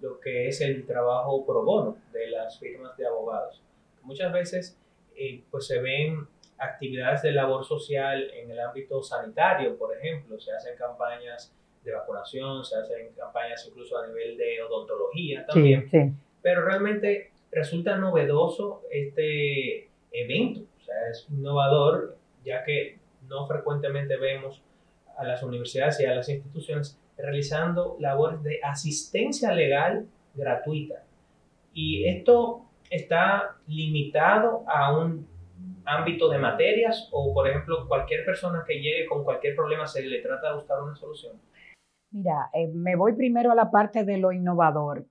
lo 0.00 0.18
que 0.18 0.48
es 0.48 0.62
el 0.62 0.86
trabajo 0.86 1.44
pro 1.44 1.62
bono 1.64 1.96
de 2.12 2.30
las 2.30 2.58
firmas 2.58 2.96
de 2.96 3.06
abogados. 3.06 3.62
Muchas 4.02 4.32
veces 4.32 4.78
eh, 5.16 5.42
pues 5.50 5.66
se 5.66 5.80
ven 5.80 6.26
actividades 6.58 7.22
de 7.22 7.32
labor 7.32 7.64
social 7.64 8.30
en 8.34 8.50
el 8.50 8.60
ámbito 8.60 9.02
sanitario, 9.02 9.76
por 9.76 9.96
ejemplo, 9.96 10.38
se 10.38 10.52
hacen 10.52 10.76
campañas 10.76 11.52
de 11.84 11.92
vacunación, 11.92 12.64
se 12.64 12.76
hacen 12.76 13.12
campañas 13.16 13.66
incluso 13.68 13.98
a 13.98 14.06
nivel 14.06 14.36
de 14.36 14.62
odontología 14.62 15.44
también. 15.46 15.88
Sí, 15.90 15.98
sí 15.98 16.12
pero 16.42 16.64
realmente 16.64 17.30
resulta 17.50 17.96
novedoso 17.96 18.82
este 18.90 19.88
evento, 20.10 20.60
o 20.60 20.84
sea, 20.84 20.94
es 21.10 21.26
innovador, 21.30 22.18
ya 22.44 22.64
que 22.64 22.98
no 23.28 23.46
frecuentemente 23.46 24.16
vemos 24.16 24.62
a 25.16 25.24
las 25.24 25.42
universidades 25.42 26.00
y 26.00 26.06
a 26.06 26.14
las 26.14 26.28
instituciones 26.28 26.98
realizando 27.16 27.96
labores 28.00 28.42
de 28.42 28.58
asistencia 28.62 29.52
legal 29.52 30.06
gratuita. 30.34 31.04
Y 31.72 32.04
esto 32.06 32.66
está 32.92 33.56
limitado 33.66 34.64
a 34.68 34.96
un 34.96 35.26
ámbito 35.84 36.28
de 36.28 36.38
materias 36.38 37.08
o, 37.10 37.34
por 37.34 37.48
ejemplo, 37.48 37.88
cualquier 37.88 38.24
persona 38.24 38.64
que 38.66 38.74
llegue 38.74 39.06
con 39.06 39.24
cualquier 39.24 39.56
problema 39.56 39.86
se 39.86 40.02
le 40.02 40.20
trata 40.20 40.50
de 40.50 40.54
buscar 40.56 40.82
una 40.82 40.94
solución. 40.94 41.40
Mira, 42.10 42.50
eh, 42.52 42.68
me 42.68 42.94
voy 42.94 43.14
primero 43.14 43.50
a 43.50 43.54
la 43.54 43.70
parte 43.70 44.04
de 44.04 44.18
lo 44.18 44.32
innovador 44.32 45.04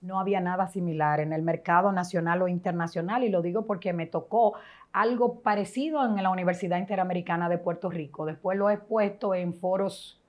no 0.00 0.20
había 0.20 0.40
nada 0.40 0.68
similar 0.68 1.20
en 1.20 1.32
el 1.32 1.42
mercado 1.42 1.92
nacional 1.92 2.42
o 2.42 2.48
internacional 2.48 3.24
y 3.24 3.28
lo 3.28 3.42
digo 3.42 3.66
porque 3.66 3.92
me 3.92 4.06
tocó 4.06 4.54
algo 4.92 5.40
parecido 5.40 6.04
en 6.04 6.22
la 6.22 6.30
Universidad 6.30 6.78
Interamericana 6.78 7.48
de 7.48 7.58
Puerto 7.58 7.90
Rico. 7.90 8.24
Después 8.24 8.56
lo 8.56 8.70
he 8.70 8.78
puesto 8.78 9.34
en 9.34 9.54
foros 9.54 10.20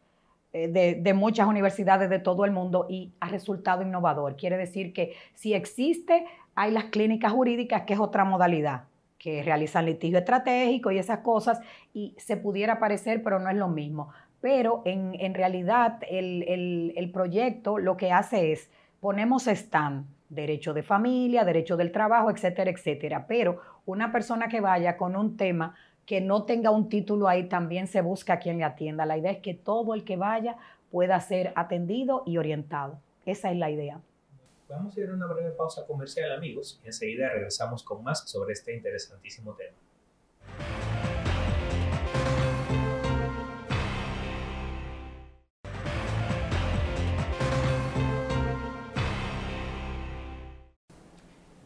eh, 0.53 0.67
de, 0.67 1.13
muchas 1.13 1.47
universidades 1.47 2.09
de 2.09 2.19
todo 2.19 2.45
el 2.45 2.51
mundo 2.51 2.87
y 2.89 3.13
ha 3.19 3.29
resultado 3.29 3.83
innovador. 3.83 4.35
Quiere 4.35 4.57
decir 4.57 4.91
que 4.91 5.13
si 5.35 5.53
existe, 5.53 6.25
hay 6.59 6.71
las 6.71 6.85
clínicas 6.85 7.31
jurídicas, 7.31 7.83
que 7.83 7.93
es 7.93 7.99
otra 8.01 8.25
modalidad 8.25 8.83
que 9.17 9.43
realizan 9.43 9.85
litigio 9.85 10.17
estratégico 10.17 10.91
y 10.91 10.97
esas 10.97 11.19
cosas, 11.19 11.61
y 11.93 12.15
se 12.17 12.35
pudiera 12.35 12.79
parecer, 12.79 13.23
pero 13.23 13.39
no 13.39 13.49
es 13.49 13.55
lo 13.55 13.69
mismo. 13.69 14.09
Pero 14.41 14.81
en, 14.83 15.33
realidad 15.33 16.01
el, 16.09 17.09
proyecto 17.13 17.77
lo 17.77 17.95
que 17.95 18.11
hace 18.11 18.51
es 18.51 18.69
ponemos 18.99 19.47
stand, 19.47 20.05
derecho 20.27 20.73
de 20.73 20.83
familia, 20.83 21.45
derecho 21.45 21.77
del 21.77 21.93
trabajo, 21.93 22.29
etcétera, 22.29 22.71
etcétera. 22.71 23.25
Pero 23.25 23.61
una 23.85 24.11
persona 24.11 24.49
que 24.49 24.59
vaya 24.59 24.97
con 24.97 25.15
un 25.15 25.37
tema 25.37 25.75
que 26.05 26.19
no 26.19 26.43
tenga 26.43 26.71
un 26.71 26.89
título 26.89 27.29
ahí, 27.29 27.47
también 27.47 27.87
se 27.87 28.01
busca 28.01 28.39
quien 28.39 28.57
le 28.57 28.65
atienda. 28.65 29.05
La 29.05 29.17
idea 29.17 29.31
es 29.31 29.39
que 29.39 29.53
todo 29.53 29.93
el 29.93 30.03
que 30.03 30.17
vaya 30.17 30.57
pueda 30.91 31.17
ser 31.21 31.53
atendido 31.55 32.23
y 32.25 32.37
orientado. 32.37 32.99
Esa 33.25 33.49
es 33.49 33.57
la 33.57 33.69
idea. 33.69 34.01
Vamos 34.69 34.95
a 34.95 35.01
ir 35.01 35.09
a 35.09 35.13
una 35.15 35.25
breve 35.25 35.49
pausa 35.49 35.83
comercial, 35.87 36.31
amigos, 36.31 36.79
y 36.83 36.85
enseguida 36.85 37.27
regresamos 37.29 37.81
con 37.81 38.03
más 38.03 38.29
sobre 38.29 38.53
este 38.53 38.71
interesantísimo 38.75 39.55
tema. 39.55 39.75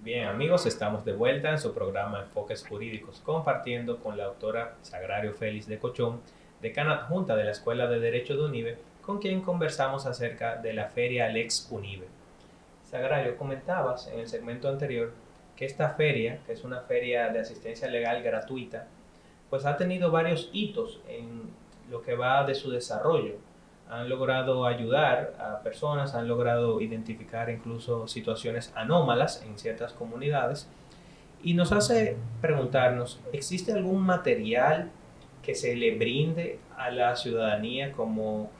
Bien, 0.02 0.30
amigos, 0.30 0.66
estamos 0.66 1.04
de 1.04 1.12
vuelta 1.12 1.52
en 1.52 1.60
su 1.60 1.74
programa 1.74 2.22
Enfoques 2.22 2.66
Jurídicos, 2.66 3.20
compartiendo 3.20 4.00
con 4.00 4.16
la 4.18 4.28
autora 4.28 4.78
Sagrario 4.82 5.34
Félix 5.34 5.68
de 5.68 5.78
Cochón, 5.78 6.22
decana 6.62 6.94
adjunta 6.94 7.36
de 7.36 7.44
la 7.44 7.52
Escuela 7.52 7.88
de 7.88 8.00
Derecho 8.00 8.38
de 8.38 8.46
UNIBE, 8.46 8.78
con 9.02 9.20
quien 9.20 9.42
conversamos 9.42 10.06
acerca 10.06 10.56
de 10.56 10.72
la 10.72 10.88
feria 10.88 11.28
Lex 11.28 11.68
UNIBE. 11.70 12.23
Sagrario, 12.94 13.38
comentabas 13.38 14.08
en 14.10 14.20
el 14.20 14.28
segmento 14.28 14.70
anterior 14.70 15.14
que 15.56 15.66
esta 15.66 15.90
feria, 15.96 16.42
que 16.46 16.54
es 16.54 16.64
una 16.64 16.82
feria 16.82 17.30
de 17.30 17.40
asistencia 17.40 17.88
legal 17.88 18.22
gratuita, 18.22 18.86
pues 19.50 19.66
ha 19.66 19.78
tenido 19.78 20.12
varios 20.12 20.52
hitos 20.54 21.02
en 21.08 21.50
lo 21.90 22.04
que 22.04 22.14
va 22.14 22.44
de 22.44 22.54
su 22.54 22.70
desarrollo. 22.70 23.38
Han 23.90 24.10
logrado 24.10 24.68
ayudar 24.68 25.34
a 25.40 25.64
personas, 25.64 26.14
han 26.14 26.28
logrado 26.28 26.82
identificar 26.82 27.50
incluso 27.50 28.08
situaciones 28.08 28.72
anómalas 28.76 29.42
en 29.44 29.58
ciertas 29.58 29.94
comunidades. 29.94 30.70
Y 31.42 31.56
nos 31.56 31.72
hace 31.72 32.16
preguntarnos, 32.42 33.20
¿existe 33.32 33.74
algún 33.74 34.04
material 34.04 34.92
que 35.42 35.56
se 35.56 35.76
le 35.76 35.98
brinde 35.98 36.60
a 36.78 36.92
la 36.92 37.16
ciudadanía 37.16 37.92
como 37.92 38.52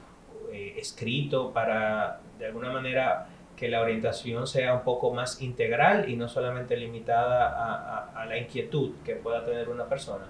eh, 0.52 0.74
escrito 0.76 1.52
para 1.52 2.18
de 2.40 2.46
alguna 2.46 2.72
manera 2.72 3.28
que 3.56 3.68
la 3.68 3.80
orientación 3.80 4.46
sea 4.46 4.74
un 4.74 4.82
poco 4.82 5.12
más 5.12 5.40
integral 5.42 6.08
y 6.08 6.16
no 6.16 6.28
solamente 6.28 6.76
limitada 6.76 8.10
a 8.14 8.26
la 8.26 8.38
inquietud 8.38 8.96
que 9.04 9.14
pueda 9.16 9.44
tener 9.44 9.68
una 9.68 9.84
persona? 9.84 10.26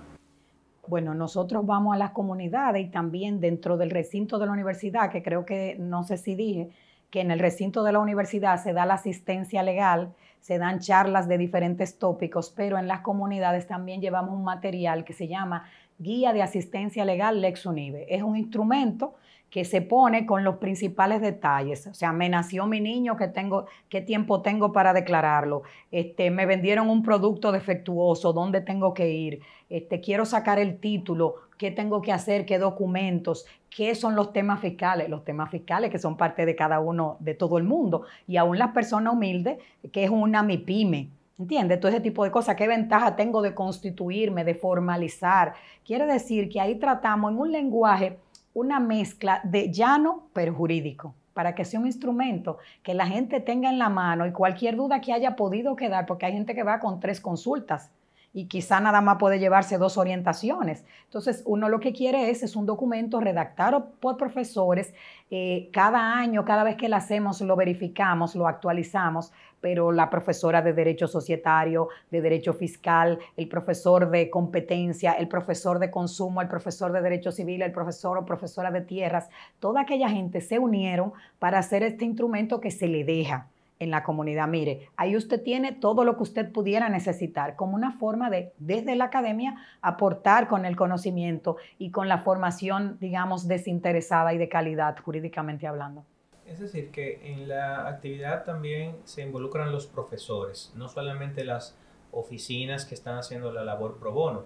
Bueno, 0.87 1.15
nosotros 1.15 1.65
vamos 1.65 1.95
a 1.95 1.99
las 1.99 2.11
comunidades 2.11 2.85
y 2.85 2.91
también 2.91 3.41
dentro 3.41 3.79
del 3.79 3.91
recinto 3.91 4.39
de 4.39 4.47
la 4.47 4.53
universidad, 4.53 5.11
que 5.11 5.23
creo 5.23 5.47
que 5.47 5.77
no 5.79 6.05
sé 6.05 6.19
si 6.19 6.35
dije, 6.35 6.71
que 7.11 7.21
en 7.21 7.31
el 7.31 7.39
recinto 7.39 7.83
de 7.85 7.93
la 7.93 8.01
universidad 8.01 8.63
se 8.63 8.75
da 8.75 8.85
la 8.85 8.95
asistencia 8.95 9.63
legal, 9.63 10.13
se 10.41 10.59
dan 10.59 10.81
charlas 10.81 11.27
de 11.27 11.39
diferentes 11.39 11.99
tópicos, 11.99 12.53
pero 12.55 12.77
en 12.77 12.87
las 12.87 13.01
comunidades 13.01 13.67
también 13.67 14.03
llevamos 14.03 14.35
un 14.35 14.45
material 14.45 15.05
que 15.05 15.15
se 15.15 15.27
llama 15.27 15.65
Guía 15.99 16.35
de 16.35 16.43
Asistencia 16.43 17.05
Legal 17.07 17.41
Lex 17.41 17.65
Unive. 17.65 18.05
Es 18.15 18.23
un 18.23 18.37
instrumento 18.37 19.15
que 19.55 19.65
se 19.65 19.83
pone 19.83 20.27
con 20.27 20.43
los 20.43 20.57
principales 20.57 21.21
detalles. 21.21 21.87
O 21.87 21.95
sea, 21.95 22.13
me 22.13 22.29
nació 22.29 22.67
mi 22.67 22.81
niño, 22.81 23.17
¿qué, 23.17 23.29
tengo, 23.29 23.67
qué 23.89 24.01
tiempo 24.01 24.43
tengo 24.43 24.73
para 24.73 24.93
declararlo? 24.93 25.63
Este, 25.93 26.33
me 26.33 26.45
vendieron 26.45 26.91
un 26.91 27.05
producto 27.05 27.53
defectuoso, 27.53 28.33
¿dónde 28.33 28.63
tengo 28.63 28.95
que 28.95 29.11
ir? 29.11 29.43
Este, 29.71 30.01
quiero 30.01 30.25
sacar 30.25 30.59
el 30.59 30.81
título, 30.81 31.37
¿qué 31.57 31.71
tengo 31.71 32.03
que 32.03 32.11
hacer? 32.11 32.47
¿Qué 32.47 32.59
documentos? 32.59 33.47
¿Qué 33.71 33.95
son 33.95 34.17
los 34.17 34.33
temas 34.33 34.59
fiscales? 34.59 35.09
Los 35.09 35.25
temas 35.25 35.53
fiscales 35.53 35.89
que 35.89 36.01
son 36.01 36.17
parte 36.17 36.47
de 36.47 36.57
cada 36.57 36.81
uno, 36.81 37.17
de 37.21 37.35
todo 37.35 37.57
el 37.57 37.63
mundo. 37.63 38.03
Y 38.27 38.39
aún 38.39 38.59
las 38.59 38.73
personas 38.73 39.15
humildes, 39.15 39.59
que 39.93 40.03
es 40.03 40.11
una 40.11 40.43
MIPYME. 40.43 41.11
¿Entiendes? 41.39 41.79
Todo 41.79 41.91
ese 41.91 42.01
tipo 42.01 42.25
de 42.25 42.33
cosas. 42.33 42.57
¿Qué 42.57 42.67
ventaja 42.67 43.15
tengo 43.15 43.41
de 43.41 43.55
constituirme, 43.55 44.43
de 44.43 44.57
formalizar? 44.57 45.55
Quiere 45.85 46.07
decir 46.07 46.49
que 46.49 46.61
ahí 46.61 46.75
tratamos 46.75 47.31
en 47.31 47.39
un 47.39 47.53
lenguaje 47.53 48.19
una 48.55 48.81
mezcla 48.81 49.41
de 49.45 49.71
llano 49.71 50.29
pero 50.33 50.55
jurídico 50.55 51.15
para 51.35 51.55
que 51.55 51.65
sea 51.65 51.81
un 51.81 51.87
instrumento 51.87 52.59
que 52.83 52.95
la 52.95 53.07
gente 53.07 53.41
tenga 53.41 53.69
en 53.69 53.79
la 53.79 53.89
mano 53.89 54.27
y 54.27 54.33
cualquier 54.33 54.77
duda 54.77 55.01
que 55.01 55.13
haya 55.13 55.37
podido 55.37 55.77
quedar, 55.77 56.07
porque 56.07 56.27
hay 56.27 56.33
gente 56.33 56.55
que 56.55 56.63
va 56.63 56.79
con 56.79 57.01
tres 57.01 57.21
consultas 57.21 57.91
y 58.35 58.47
quizá 58.47 58.81
nada 58.81 59.01
más 59.01 59.17
puede 59.19 59.39
llevarse 59.39 59.79
dos 59.79 59.97
orientaciones. 59.97 60.85
Entonces, 61.05 61.43
uno 61.47 61.69
lo 61.69 61.79
que 61.79 61.93
quiere 61.93 62.31
es, 62.31 62.43
es 62.43 62.57
un 62.57 62.67
documento 62.67 63.21
redactado 63.21 63.93
por 64.01 64.17
profesores. 64.17 64.93
Eh, 65.31 65.71
cada 65.73 66.19
año, 66.19 66.45
cada 66.45 66.65
vez 66.65 66.75
que 66.77 66.89
lo 66.89 66.97
hacemos, 66.97 67.41
lo 67.41 67.55
verificamos, 67.55 68.35
lo 68.35 68.49
actualizamos, 68.49 69.33
pero 69.61 69.93
la 69.93 70.11
profesora 70.11 70.63
de 70.63 70.73
Derecho 70.73 71.07
Societario, 71.07 71.89
de 72.11 72.21
Derecho 72.21 72.53
Fiscal, 72.53 73.21
el 73.37 73.49
profesor 73.49 74.11
de 74.11 74.29
competencia, 74.29 75.13
el 75.13 75.29
profesor 75.29 75.79
de 75.79 75.93
consumo, 75.93 76.43
el 76.43 76.49
profesor 76.49 76.91
de 76.91 77.03
Derecho 77.03 77.31
Civil, 77.31 77.63
el 77.63 77.73
profesor 77.73 78.19
o 78.19 78.27
profesora 78.27 78.73
de 78.73 78.81
tierras, 78.81 79.31
toda 79.61 79.83
aquella 79.83 80.09
gente 80.09 80.41
se 80.41 80.59
unieron 80.59 81.13
para 81.39 81.61
hacer 81.61 81.85
este 81.85 82.05
instrumento 82.05 82.61
que 82.61 82.73
se 82.73 82.89
le 82.89 83.05
deja 83.05 83.47
en 83.85 83.91
la 83.91 84.03
comunidad. 84.03 84.49
Mire, 84.49 84.89
ahí 84.97 85.17
usted 85.17 85.43
tiene 85.43 85.73
todo 85.73 86.05
lo 86.05 86.17
que 86.17 86.25
usted 86.25 86.51
pudiera 86.51 86.89
necesitar 86.89 87.55
como 87.55 87.75
una 87.75 87.93
forma 87.93 88.31
de, 88.31 88.53
desde 88.59 88.97
la 88.97 89.05
academia, 89.05 89.55
aportar 89.81 90.49
con 90.49 90.65
el 90.65 90.77
conocimiento 90.77 91.57
y 91.79 91.91
con 91.91 92.09
la 92.09 92.19
formación, 92.19 92.99
digamos, 93.01 93.47
desinteresada 93.47 94.35
y 94.35 94.39
de 94.39 94.49
calidad 94.49 94.97
jurídicamente 94.99 95.67
hablando. 95.67 96.05
Es 96.47 96.59
decir, 96.59 96.91
que 96.91 97.33
en 97.33 97.49
la 97.49 97.89
actividad 97.89 98.45
también 98.45 98.97
se 99.05 99.23
involucran 99.23 99.73
los 99.73 99.87
profesores, 99.87 100.73
no 100.75 100.89
solamente 100.89 101.45
las 101.45 101.77
oficinas 102.11 102.85
que 102.85 102.95
están 102.95 103.17
haciendo 103.17 103.53
la 103.53 103.65
labor 103.65 103.99
pro 103.99 104.13
bono. 104.13 104.45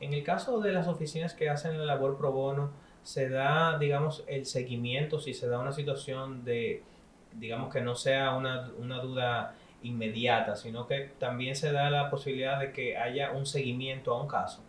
En 0.00 0.14
el 0.14 0.24
caso 0.24 0.60
de 0.60 0.72
las 0.72 0.88
oficinas 0.88 1.34
que 1.34 1.48
hacen 1.50 1.78
la 1.78 1.84
labor 1.84 2.16
pro 2.16 2.32
bono, 2.32 2.70
se 3.02 3.28
da, 3.28 3.78
digamos, 3.78 4.24
el 4.26 4.46
seguimiento, 4.46 5.18
si 5.18 5.34
se 5.34 5.48
da 5.48 5.58
una 5.58 5.72
situación 5.72 6.44
de 6.44 6.82
digamos 7.34 7.72
que 7.72 7.80
no 7.80 7.94
sea 7.94 8.34
una, 8.34 8.68
duda 9.00 9.54
inmediata, 9.82 10.54
sino 10.54 10.86
que 10.86 11.10
también 11.18 11.56
se 11.56 11.72
da 11.72 11.90
la 11.90 12.08
posibilidad 12.10 12.60
de 12.60 12.72
que 12.72 12.96
haya 12.96 13.32
un 13.32 13.46
seguimiento 13.46 14.14
a 14.14 14.22
un 14.22 14.28
caso. 14.28 14.62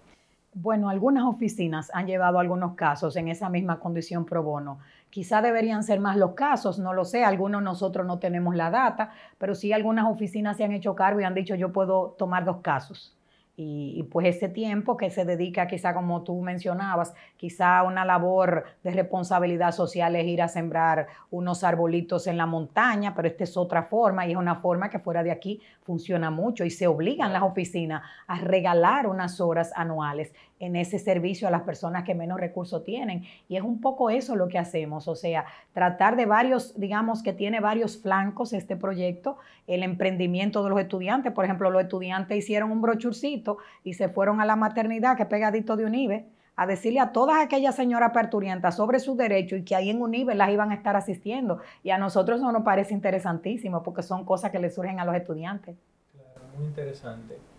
Bueno, 0.56 0.90
algunas 0.90 1.24
oficinas 1.24 1.92
han 1.94 2.06
llevado 2.06 2.40
algunos 2.40 2.76
casos 2.76 3.16
en 3.16 3.28
esa 3.28 3.50
misma 3.50 3.80
condición 3.80 4.26
pro 4.26 4.44
bono. 4.44 4.80
Quizá 5.10 5.42
deberían 5.42 5.84
ser 5.84 6.00
más 6.00 6.18
los 6.18 6.34
casos, 6.34 6.80
no 6.80 6.94
lo 6.94 7.06
sé, 7.06 7.24
algunos 7.24 7.62
nosotros 7.62 8.06
no 8.06 8.20
tenemos 8.20 8.56
la 8.56 8.70
data, 8.70 9.12
pero 9.38 9.56
sí 9.56 9.74
algunas 9.74 10.06
oficinas 10.06 10.58
se 10.58 10.64
han 10.64 10.72
hecho 10.72 10.96
cargo 10.96 11.22
y 11.22 11.24
han 11.24 11.34
dicho 11.34 11.56
yo 11.56 11.72
puedo 11.72 12.16
tomar 12.18 12.46
dos 12.46 12.58
casos. 12.58 13.16
Y, 13.56 14.02
pues 14.12 14.36
ese 14.36 14.50
tiempo 14.50 14.98
que 14.98 15.12
se 15.12 15.26
dedica 15.26 15.68
quizá 15.68 15.94
como 15.94 16.24
tú 16.24 16.42
mencionabas, 16.42 17.14
quizá 17.38 17.84
una 17.84 18.04
labor 18.04 18.64
de 18.84 18.90
responsabilidad 18.90 19.72
social 19.72 20.16
es 20.16 20.26
ir 20.26 20.42
a 20.42 20.48
sembrar 20.48 21.06
unos 21.30 21.64
arbolitos 21.64 22.26
en 22.26 22.38
la 22.38 22.48
montaña, 22.48 23.14
pero 23.14 23.28
esta 23.28 23.44
es 23.44 23.56
otra 23.56 23.84
forma 23.84 24.26
y 24.26 24.32
es 24.32 24.38
una 24.38 24.56
forma 24.56 24.90
que 24.90 24.98
fuera 24.98 25.22
de 25.22 25.30
aquí 25.30 25.62
funciona 25.84 26.32
mucho 26.32 26.66
y 26.66 26.72
se 26.72 26.88
obligan 26.88 27.32
las 27.32 27.44
oficinas 27.44 28.02
a 28.26 28.40
regalar 28.40 29.06
unas 29.06 29.40
horas 29.40 29.72
anuales 29.76 30.34
en 30.66 30.78
ese 30.78 30.98
servicio 30.98 31.48
a 31.48 31.52
las 31.52 31.64
personas 31.64 32.04
que 32.04 32.16
menos 32.16 32.40
recursos 32.40 32.84
tienen. 32.84 33.24
Y 33.50 33.58
es 33.58 33.64
un 33.64 33.82
poco 33.82 34.10
eso 34.10 34.36
lo 34.36 34.48
que 34.48 34.58
hacemos, 34.58 35.08
o 35.08 35.16
sea, 35.16 35.46
tratar 35.74 36.16
de 36.16 36.26
varios, 36.26 36.80
digamos 36.80 37.22
que 37.22 37.34
tiene 37.34 37.60
varios 37.60 38.02
flancos 38.02 38.54
este 38.54 38.78
proyecto, 38.78 39.38
el 39.68 39.84
emprendimiento 39.84 40.64
de 40.64 40.70
los 40.70 40.80
estudiantes, 40.80 41.34
por 41.34 41.44
ejemplo, 41.44 41.70
los 41.70 41.84
estudiantes 41.84 42.38
hicieron 42.38 42.72
un 42.72 42.82
brochurcito 42.82 43.58
y 43.84 43.96
se 43.96 44.08
fueron 44.08 44.40
a 44.40 44.46
la 44.46 44.56
maternidad 44.56 45.18
que 45.18 45.26
pegadito 45.26 45.76
de 45.76 45.86
UNIBE 45.86 46.26
a 46.56 46.66
decirle 46.66 47.00
a 47.00 47.12
todas 47.12 47.44
aquellas 47.44 47.76
señoras 47.76 48.12
parturientas 48.14 48.78
sobre 48.78 49.00
sus 49.00 49.18
derechos 49.18 49.60
y 49.60 49.64
que 49.64 49.76
ahí 49.76 49.90
en 49.90 50.02
UNIBE 50.02 50.36
las 50.36 50.50
iban 50.52 50.72
a 50.72 50.76
estar 50.76 50.96
asistiendo. 50.96 51.60
Y 51.84 51.90
a 51.90 51.98
nosotros 51.98 52.40
eso 52.40 52.52
nos 52.52 52.64
parece 52.64 52.94
interesantísimo 52.94 53.82
porque 53.82 54.04
son 54.04 54.24
cosas 54.24 54.52
que 54.52 54.60
le 54.60 54.70
surgen 54.70 55.00
a 55.00 55.06
los 55.06 55.16
estudiantes. 55.16 55.76
Claro, 56.14 56.48
muy 56.56 56.68
interesante 56.68 57.53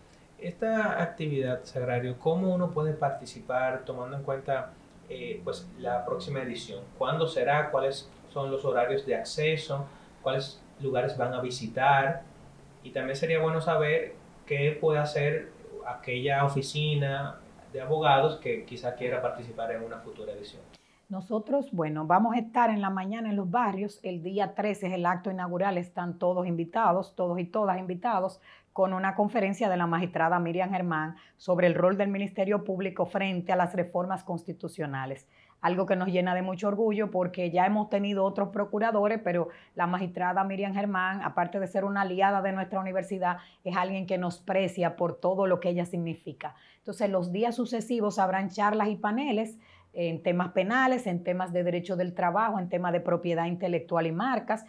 esta 0.46 1.02
actividad, 1.02 1.64
Sagrario, 1.64 2.18
¿cómo 2.18 2.54
uno 2.54 2.70
puede 2.70 2.92
participar 2.92 3.84
tomando 3.84 4.16
en 4.16 4.22
cuenta 4.22 4.72
eh, 5.08 5.40
pues, 5.42 5.66
la 5.78 6.04
próxima 6.04 6.42
edición? 6.42 6.84
¿Cuándo 6.98 7.26
será? 7.26 7.70
¿Cuáles 7.70 8.10
son 8.32 8.50
los 8.50 8.64
horarios 8.64 9.06
de 9.06 9.16
acceso? 9.16 9.86
¿Cuáles 10.22 10.60
lugares 10.80 11.16
van 11.16 11.32
a 11.32 11.40
visitar? 11.40 12.22
Y 12.82 12.90
también 12.90 13.16
sería 13.16 13.40
bueno 13.40 13.60
saber 13.60 14.14
qué 14.44 14.76
puede 14.78 14.98
hacer 14.98 15.50
aquella 15.86 16.44
oficina 16.44 17.36
de 17.72 17.80
abogados 17.80 18.36
que 18.36 18.64
quizá 18.64 18.94
quiera 18.94 19.22
participar 19.22 19.72
en 19.72 19.82
una 19.82 19.98
futura 19.98 20.32
edición. 20.32 20.62
Nosotros, 21.08 21.70
bueno, 21.70 22.06
vamos 22.06 22.34
a 22.34 22.38
estar 22.38 22.70
en 22.70 22.80
la 22.80 22.90
mañana 22.90 23.30
en 23.30 23.36
los 23.36 23.50
barrios. 23.50 24.00
El 24.02 24.22
día 24.22 24.54
13 24.54 24.88
es 24.88 24.92
el 24.94 25.06
acto 25.06 25.30
inaugural, 25.30 25.78
están 25.78 26.18
todos 26.18 26.46
invitados, 26.46 27.14
todos 27.14 27.38
y 27.38 27.44
todas 27.44 27.78
invitados 27.78 28.40
con 28.74 28.92
una 28.92 29.14
conferencia 29.14 29.68
de 29.68 29.76
la 29.76 29.86
magistrada 29.86 30.40
Miriam 30.40 30.68
Germán 30.68 31.14
sobre 31.36 31.68
el 31.68 31.76
rol 31.76 31.96
del 31.96 32.08
Ministerio 32.08 32.64
Público 32.64 33.06
frente 33.06 33.52
a 33.52 33.56
las 33.56 33.72
reformas 33.72 34.24
constitucionales. 34.24 35.28
Algo 35.60 35.86
que 35.86 35.94
nos 35.94 36.08
llena 36.08 36.34
de 36.34 36.42
mucho 36.42 36.66
orgullo 36.66 37.08
porque 37.12 37.52
ya 37.52 37.66
hemos 37.66 37.88
tenido 37.88 38.24
otros 38.24 38.48
procuradores, 38.48 39.20
pero 39.22 39.48
la 39.76 39.86
magistrada 39.86 40.42
Miriam 40.42 40.74
Germán, 40.74 41.22
aparte 41.22 41.60
de 41.60 41.68
ser 41.68 41.84
una 41.84 42.00
aliada 42.00 42.42
de 42.42 42.50
nuestra 42.50 42.80
universidad, 42.80 43.38
es 43.62 43.76
alguien 43.76 44.08
que 44.08 44.18
nos 44.18 44.40
precia 44.40 44.96
por 44.96 45.20
todo 45.20 45.46
lo 45.46 45.60
que 45.60 45.68
ella 45.68 45.86
significa. 45.86 46.56
Entonces, 46.78 47.08
los 47.08 47.30
días 47.30 47.54
sucesivos 47.54 48.18
habrán 48.18 48.50
charlas 48.50 48.88
y 48.88 48.96
paneles 48.96 49.56
en 49.92 50.20
temas 50.24 50.48
penales, 50.48 51.06
en 51.06 51.22
temas 51.22 51.52
de 51.52 51.62
derecho 51.62 51.94
del 51.94 52.12
trabajo, 52.12 52.58
en 52.58 52.68
temas 52.68 52.92
de 52.92 52.98
propiedad 53.00 53.46
intelectual 53.46 54.08
y 54.08 54.12
marcas, 54.12 54.66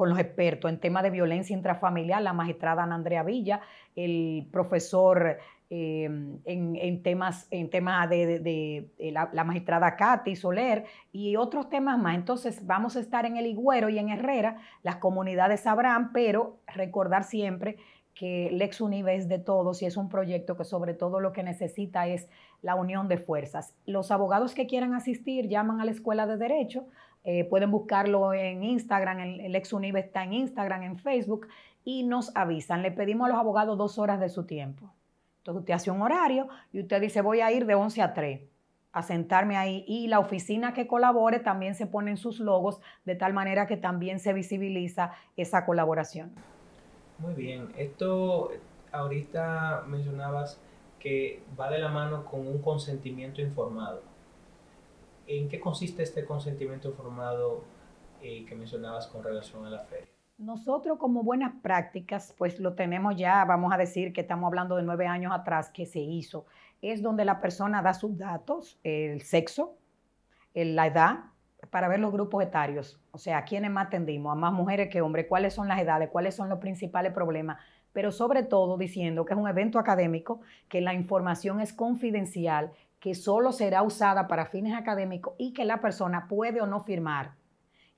con 0.00 0.08
los 0.08 0.18
expertos 0.18 0.70
en 0.70 0.80
temas 0.80 1.02
de 1.02 1.10
violencia 1.10 1.54
intrafamiliar, 1.54 2.22
la 2.22 2.32
magistrada 2.32 2.84
Ana 2.84 2.94
Andrea 2.94 3.22
Villa, 3.22 3.60
el 3.94 4.48
profesor 4.50 5.36
em, 5.68 6.38
en, 6.46 7.02
temas, 7.02 7.46
en 7.50 7.68
temas 7.68 8.08
de, 8.08 8.88
la, 8.98 9.44
magistrada 9.44 9.96
Katy 9.96 10.36
Soler 10.36 10.86
y 11.12 11.36
otros 11.36 11.68
temas 11.68 11.98
más. 11.98 12.14
Entonces 12.14 12.66
vamos 12.66 12.96
a 12.96 13.00
estar 13.00 13.26
en 13.26 13.36
el 13.36 13.44
Higüero 13.44 13.90
y 13.90 13.98
en 13.98 14.08
Herrera, 14.08 14.56
las 14.82 14.96
comunidades 14.96 15.60
sabrán, 15.60 16.14
pero 16.14 16.56
recordar 16.66 17.24
siempre 17.24 17.76
que 18.14 18.48
Lex 18.52 18.80
Unive 18.80 19.14
es 19.14 19.28
de 19.28 19.38
todos 19.38 19.82
y 19.82 19.84
es 19.84 19.98
un 19.98 20.08
proyecto 20.08 20.56
que 20.56 20.64
sobre 20.64 20.94
todo 20.94 21.20
lo 21.20 21.34
que 21.34 21.42
necesita 21.42 22.06
es 22.06 22.26
la 22.62 22.74
unión 22.74 23.06
de 23.06 23.18
fuerzas. 23.18 23.74
Los 23.84 24.10
abogados 24.10 24.54
que 24.54 24.66
quieran 24.66 24.94
asistir 24.94 25.46
llaman 25.48 25.82
a 25.82 25.84
la 25.84 25.90
Escuela 25.90 26.26
de 26.26 26.38
Derecho 26.38 26.86
eh, 27.24 27.44
pueden 27.44 27.70
buscarlo 27.70 28.32
en 28.32 28.62
Instagram, 28.62 29.20
el, 29.20 29.54
ex 29.54 29.72
Unive 29.72 30.00
está 30.00 30.24
en 30.24 30.32
Instagram, 30.32 30.82
en 30.82 30.98
Facebook, 30.98 31.48
y 31.84 32.02
nos 32.04 32.34
avisan. 32.36 32.82
Le 32.82 32.90
pedimos 32.90 33.26
a 33.26 33.32
los 33.32 33.38
abogados 33.38 33.76
dos 33.76 33.98
horas 33.98 34.20
de 34.20 34.28
su 34.28 34.44
tiempo. 34.44 34.92
Entonces 35.38 35.60
usted 35.60 35.74
hace 35.74 35.90
un 35.90 36.02
horario 36.02 36.48
y 36.72 36.80
usted 36.80 37.00
dice 37.00 37.22
voy 37.22 37.40
a 37.40 37.50
ir 37.50 37.66
de 37.66 37.74
11 37.74 38.02
a 38.02 38.14
3 38.14 38.40
a 38.92 39.02
sentarme 39.02 39.56
ahí 39.56 39.84
y 39.86 40.08
la 40.08 40.18
oficina 40.18 40.74
que 40.74 40.86
colabore 40.86 41.38
también 41.38 41.74
se 41.74 41.86
ponen 41.86 42.16
sus 42.16 42.40
logos 42.40 42.80
de 43.04 43.14
tal 43.14 43.32
manera 43.32 43.66
que 43.66 43.76
también 43.76 44.18
se 44.18 44.32
visibiliza 44.32 45.12
esa 45.36 45.64
colaboración. 45.64 46.32
Muy 47.18 47.34
bien, 47.34 47.68
esto 47.76 48.50
ahorita 48.92 49.84
mencionabas 49.86 50.60
que 50.98 51.42
va 51.58 51.70
de 51.70 51.78
la 51.78 51.88
mano 51.88 52.24
con 52.24 52.46
un 52.46 52.60
consentimiento 52.60 53.40
informado. 53.40 54.02
¿En 55.30 55.48
qué 55.48 55.60
consiste 55.60 56.02
este 56.02 56.24
consentimiento 56.24 56.88
informado 56.88 57.62
eh, 58.20 58.44
que 58.46 58.56
mencionabas 58.56 59.06
con 59.06 59.22
relación 59.22 59.64
a 59.64 59.70
la 59.70 59.78
feria? 59.78 60.08
Nosotros 60.38 60.98
como 60.98 61.22
buenas 61.22 61.52
prácticas, 61.62 62.34
pues 62.36 62.58
lo 62.58 62.74
tenemos 62.74 63.14
ya, 63.14 63.44
vamos 63.44 63.72
a 63.72 63.76
decir 63.76 64.12
que 64.12 64.22
estamos 64.22 64.48
hablando 64.48 64.74
de 64.74 64.82
nueve 64.82 65.06
años 65.06 65.32
atrás 65.32 65.70
que 65.70 65.86
se 65.86 66.00
hizo. 66.00 66.46
Es 66.82 67.00
donde 67.00 67.24
la 67.24 67.40
persona 67.40 67.80
da 67.80 67.94
sus 67.94 68.18
datos, 68.18 68.80
el 68.82 69.22
sexo, 69.22 69.76
la 70.52 70.88
edad, 70.88 71.20
para 71.70 71.86
ver 71.86 72.00
los 72.00 72.10
grupos 72.10 72.42
etarios. 72.42 73.00
O 73.12 73.18
sea, 73.18 73.38
a 73.38 73.44
quiénes 73.44 73.70
más 73.70 73.86
atendimos, 73.86 74.32
a 74.32 74.34
más 74.34 74.52
mujeres 74.52 74.88
que 74.88 75.00
hombres, 75.00 75.26
cuáles 75.28 75.54
son 75.54 75.68
las 75.68 75.80
edades, 75.80 76.08
cuáles 76.10 76.34
son 76.34 76.48
los 76.48 76.58
principales 76.58 77.12
problemas. 77.12 77.58
Pero 77.92 78.10
sobre 78.10 78.42
todo 78.42 78.76
diciendo 78.78 79.24
que 79.24 79.34
es 79.34 79.38
un 79.38 79.48
evento 79.48 79.78
académico, 79.78 80.40
que 80.68 80.80
la 80.80 80.92
información 80.92 81.60
es 81.60 81.72
confidencial, 81.72 82.72
que 83.00 83.14
solo 83.14 83.52
será 83.52 83.82
usada 83.82 84.28
para 84.28 84.46
fines 84.46 84.76
académicos 84.76 85.34
y 85.38 85.52
que 85.52 85.64
la 85.64 85.80
persona 85.80 86.28
puede 86.28 86.60
o 86.60 86.66
no 86.66 86.80
firmar 86.80 87.32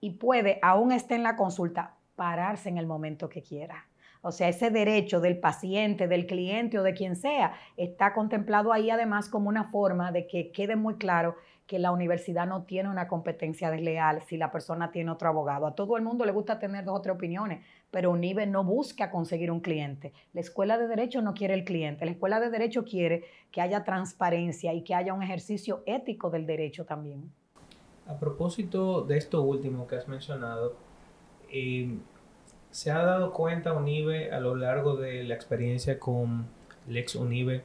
y 0.00 0.10
puede, 0.10 0.58
aún 0.62 0.92
esté 0.92 1.14
en 1.14 1.22
la 1.22 1.36
consulta, 1.36 1.96
pararse 2.16 2.68
en 2.68 2.78
el 2.78 2.86
momento 2.86 3.28
que 3.28 3.42
quiera. 3.42 3.86
O 4.20 4.30
sea, 4.30 4.48
ese 4.48 4.70
derecho 4.70 5.20
del 5.20 5.38
paciente, 5.38 6.06
del 6.06 6.26
cliente 6.26 6.78
o 6.78 6.84
de 6.84 6.94
quien 6.94 7.16
sea, 7.16 7.54
está 7.76 8.12
contemplado 8.12 8.72
ahí 8.72 8.90
además 8.90 9.28
como 9.28 9.48
una 9.48 9.64
forma 9.64 10.12
de 10.12 10.26
que 10.28 10.52
quede 10.52 10.76
muy 10.76 10.94
claro 10.94 11.36
que 11.72 11.78
la 11.78 11.90
universidad 11.90 12.46
no 12.46 12.64
tiene 12.64 12.90
una 12.90 13.08
competencia 13.08 13.70
desleal 13.70 14.20
si 14.20 14.36
la 14.36 14.52
persona 14.52 14.90
tiene 14.90 15.10
otro 15.10 15.30
abogado. 15.30 15.66
A 15.66 15.74
todo 15.74 15.96
el 15.96 16.02
mundo 16.02 16.26
le 16.26 16.32
gusta 16.32 16.58
tener 16.58 16.84
dos 16.84 16.98
o 16.98 17.00
tres 17.00 17.14
opiniones, 17.14 17.64
pero 17.90 18.10
UNIBE 18.10 18.46
no 18.46 18.62
busca 18.62 19.10
conseguir 19.10 19.50
un 19.50 19.60
cliente. 19.60 20.12
La 20.34 20.42
escuela 20.42 20.76
de 20.76 20.86
derecho 20.86 21.22
no 21.22 21.32
quiere 21.32 21.54
el 21.54 21.64
cliente. 21.64 22.04
La 22.04 22.10
escuela 22.10 22.40
de 22.40 22.50
derecho 22.50 22.84
quiere 22.84 23.24
que 23.50 23.62
haya 23.62 23.84
transparencia 23.84 24.74
y 24.74 24.82
que 24.84 24.94
haya 24.94 25.14
un 25.14 25.22
ejercicio 25.22 25.82
ético 25.86 26.28
del 26.28 26.44
derecho 26.44 26.84
también. 26.84 27.32
A 28.06 28.18
propósito 28.18 29.00
de 29.00 29.16
esto 29.16 29.40
último 29.40 29.86
que 29.86 29.96
has 29.96 30.08
mencionado, 30.08 30.74
eh, 31.50 31.96
¿se 32.70 32.90
ha 32.90 33.02
dado 33.02 33.32
cuenta 33.32 33.72
UNIBE 33.72 34.30
a 34.30 34.40
lo 34.40 34.56
largo 34.56 34.96
de 34.96 35.24
la 35.24 35.34
experiencia 35.34 35.98
con 35.98 36.48
Lex 36.86 37.14
Unive, 37.14 37.62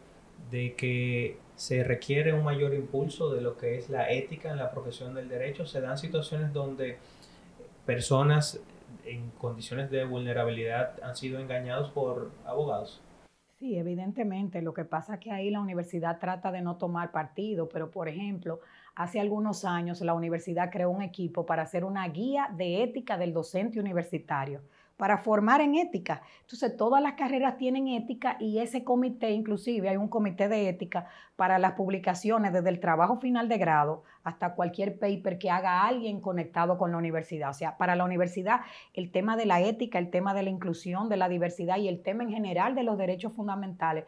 de 0.49 0.75
que 0.75 1.39
se 1.57 1.83
requiere 1.83 2.33
un 2.33 2.43
mayor 2.43 2.75
impulso 2.75 3.33
de 3.33 3.41
lo 3.41 3.57
que 3.57 3.77
es 3.77 3.89
la 3.89 4.11
ética 4.11 4.51
en 4.51 4.57
la 4.57 4.69
profesión 4.69 5.15
del 5.15 5.27
derecho. 5.27 5.65
Se 5.65 5.81
dan 5.81 5.97
situaciones 5.97 6.53
donde 6.53 6.97
personas 7.85 8.61
en 9.05 9.31
condiciones 9.31 9.89
de 9.89 10.05
vulnerabilidad 10.05 11.03
han 11.03 11.15
sido 11.15 11.39
engañados 11.39 11.89
por 11.89 12.31
abogados. 12.45 13.01
Sí, 13.57 13.75
evidentemente. 13.75 14.61
Lo 14.61 14.71
que 14.71 14.85
pasa 14.85 15.15
es 15.15 15.19
que 15.19 15.31
ahí 15.31 15.49
la 15.49 15.59
universidad 15.59 16.19
trata 16.19 16.51
de 16.51 16.61
no 16.61 16.75
tomar 16.77 17.11
partido, 17.11 17.67
pero 17.67 17.89
por 17.89 18.07
ejemplo, 18.07 18.59
hace 18.93 19.19
algunos 19.19 19.65
años 19.65 19.99
la 20.01 20.13
universidad 20.13 20.69
creó 20.71 20.91
un 20.91 21.01
equipo 21.01 21.47
para 21.47 21.63
hacer 21.63 21.83
una 21.83 22.07
guía 22.07 22.51
de 22.55 22.83
ética 22.83 23.17
del 23.17 23.33
docente 23.33 23.79
universitario 23.79 24.61
para 24.97 25.19
formar 25.19 25.61
en 25.61 25.75
ética. 25.75 26.23
Entonces, 26.41 26.75
todas 26.75 27.01
las 27.01 27.13
carreras 27.13 27.57
tienen 27.57 27.87
ética 27.87 28.35
y 28.39 28.59
ese 28.59 28.83
comité, 28.83 29.31
inclusive 29.31 29.89
hay 29.89 29.97
un 29.97 30.07
comité 30.07 30.49
de 30.49 30.67
ética 30.67 31.07
para 31.35 31.59
las 31.59 31.73
publicaciones 31.73 32.51
desde 32.51 32.69
el 32.69 32.79
trabajo 32.79 33.19
final 33.19 33.47
de 33.47 33.59
grado 33.59 34.03
hasta 34.23 34.55
cualquier 34.55 34.97
paper 34.97 35.37
que 35.37 35.51
haga 35.51 35.87
alguien 35.87 36.19
conectado 36.19 36.77
con 36.77 36.91
la 36.91 36.97
universidad. 36.97 37.51
O 37.51 37.53
sea, 37.53 37.77
para 37.77 37.95
la 37.95 38.03
universidad 38.03 38.61
el 38.93 39.11
tema 39.11 39.37
de 39.37 39.45
la 39.45 39.61
ética, 39.61 39.99
el 39.99 40.09
tema 40.09 40.33
de 40.33 40.43
la 40.43 40.49
inclusión, 40.49 41.09
de 41.09 41.17
la 41.17 41.29
diversidad 41.29 41.77
y 41.77 41.87
el 41.87 42.01
tema 42.01 42.23
en 42.23 42.31
general 42.31 42.73
de 42.73 42.83
los 42.83 42.97
derechos 42.97 43.33
fundamentales 43.33 44.05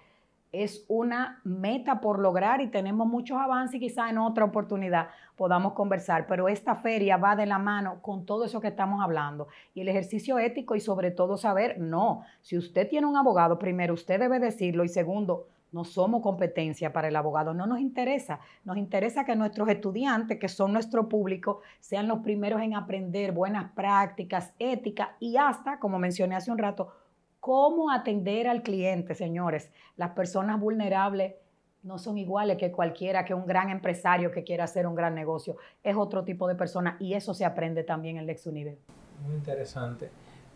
es 0.51 0.85
una 0.87 1.41
meta 1.43 2.01
por 2.01 2.19
lograr 2.19 2.61
y 2.61 2.69
tenemos 2.69 3.07
muchos 3.07 3.37
avances 3.37 3.75
y 3.75 3.79
quizá 3.79 4.09
en 4.09 4.17
otra 4.17 4.45
oportunidad 4.45 5.09
podamos 5.35 5.73
conversar, 5.73 6.25
pero 6.27 6.49
esta 6.49 6.75
feria 6.75 7.17
va 7.17 7.35
de 7.35 7.45
la 7.45 7.59
mano 7.59 8.01
con 8.01 8.25
todo 8.25 8.45
eso 8.45 8.59
que 8.59 8.69
estamos 8.69 9.01
hablando. 9.01 9.47
Y 9.73 9.81
el 9.81 9.87
ejercicio 9.89 10.39
ético 10.39 10.75
y 10.75 10.79
sobre 10.79 11.11
todo 11.11 11.37
saber, 11.37 11.79
no, 11.79 12.23
si 12.41 12.57
usted 12.57 12.89
tiene 12.89 13.07
un 13.07 13.15
abogado, 13.15 13.59
primero 13.59 13.93
usted 13.93 14.19
debe 14.19 14.39
decirlo 14.39 14.83
y 14.83 14.89
segundo, 14.89 15.47
no 15.71 15.83
somos 15.83 16.21
competencia 16.21 16.91
para 16.91 17.09
el 17.09 17.15
abogado, 17.15 17.53
no 17.53 17.67
nos 17.67 17.79
interesa, 17.79 18.39
nos 18.65 18.77
interesa 18.77 19.23
que 19.23 19.35
nuestros 19.35 19.69
estudiantes, 19.69 20.39
que 20.39 20.47
son 20.47 20.73
nuestro 20.73 21.07
público, 21.07 21.61
sean 21.79 22.07
los 22.07 22.19
primeros 22.19 22.61
en 22.61 22.73
aprender 22.73 23.31
buenas 23.31 23.71
prácticas, 23.73 24.51
éticas 24.57 25.09
y 25.19 25.37
hasta, 25.37 25.79
como 25.79 25.99
mencioné 25.99 26.35
hace 26.35 26.51
un 26.51 26.57
rato, 26.57 26.91
cómo 27.39 27.91
atender 27.91 28.47
al 28.47 28.61
cliente, 28.61 29.15
señores. 29.15 29.71
Las 29.97 30.11
personas 30.11 30.59
vulnerables 30.59 31.35
no 31.83 31.97
son 31.97 32.17
iguales 32.17 32.57
que 32.57 32.71
cualquiera, 32.71 33.23
que 33.25 33.33
un 33.33 33.45
gran 33.45 33.69
empresario 33.69 34.31
que 34.31 34.43
quiera 34.43 34.65
hacer 34.65 34.85
un 34.85 34.95
gran 34.95 35.15
negocio. 35.15 35.57
Es 35.83 35.95
otro 35.95 36.23
tipo 36.23 36.47
de 36.47 36.55
persona 36.55 36.97
y 36.99 37.13
eso 37.13 37.33
se 37.33 37.45
aprende 37.45 37.83
también 37.83 38.17
en 38.17 38.25
Lex 38.25 38.45
Unive. 38.47 38.77
Muy 39.25 39.35
interesante. 39.35 40.09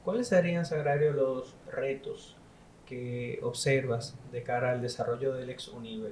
¿Cuáles 0.04 0.28
serían, 0.28 0.66
Sagrario, 0.66 1.14
los 1.14 1.56
retos 1.72 2.36
que 2.86 3.40
observas 3.42 4.18
de 4.32 4.44
cara 4.44 4.72
al 4.72 4.82
desarrollo 4.82 5.34
del 5.34 5.48
Lex 5.48 5.70
Unive? 5.70 6.12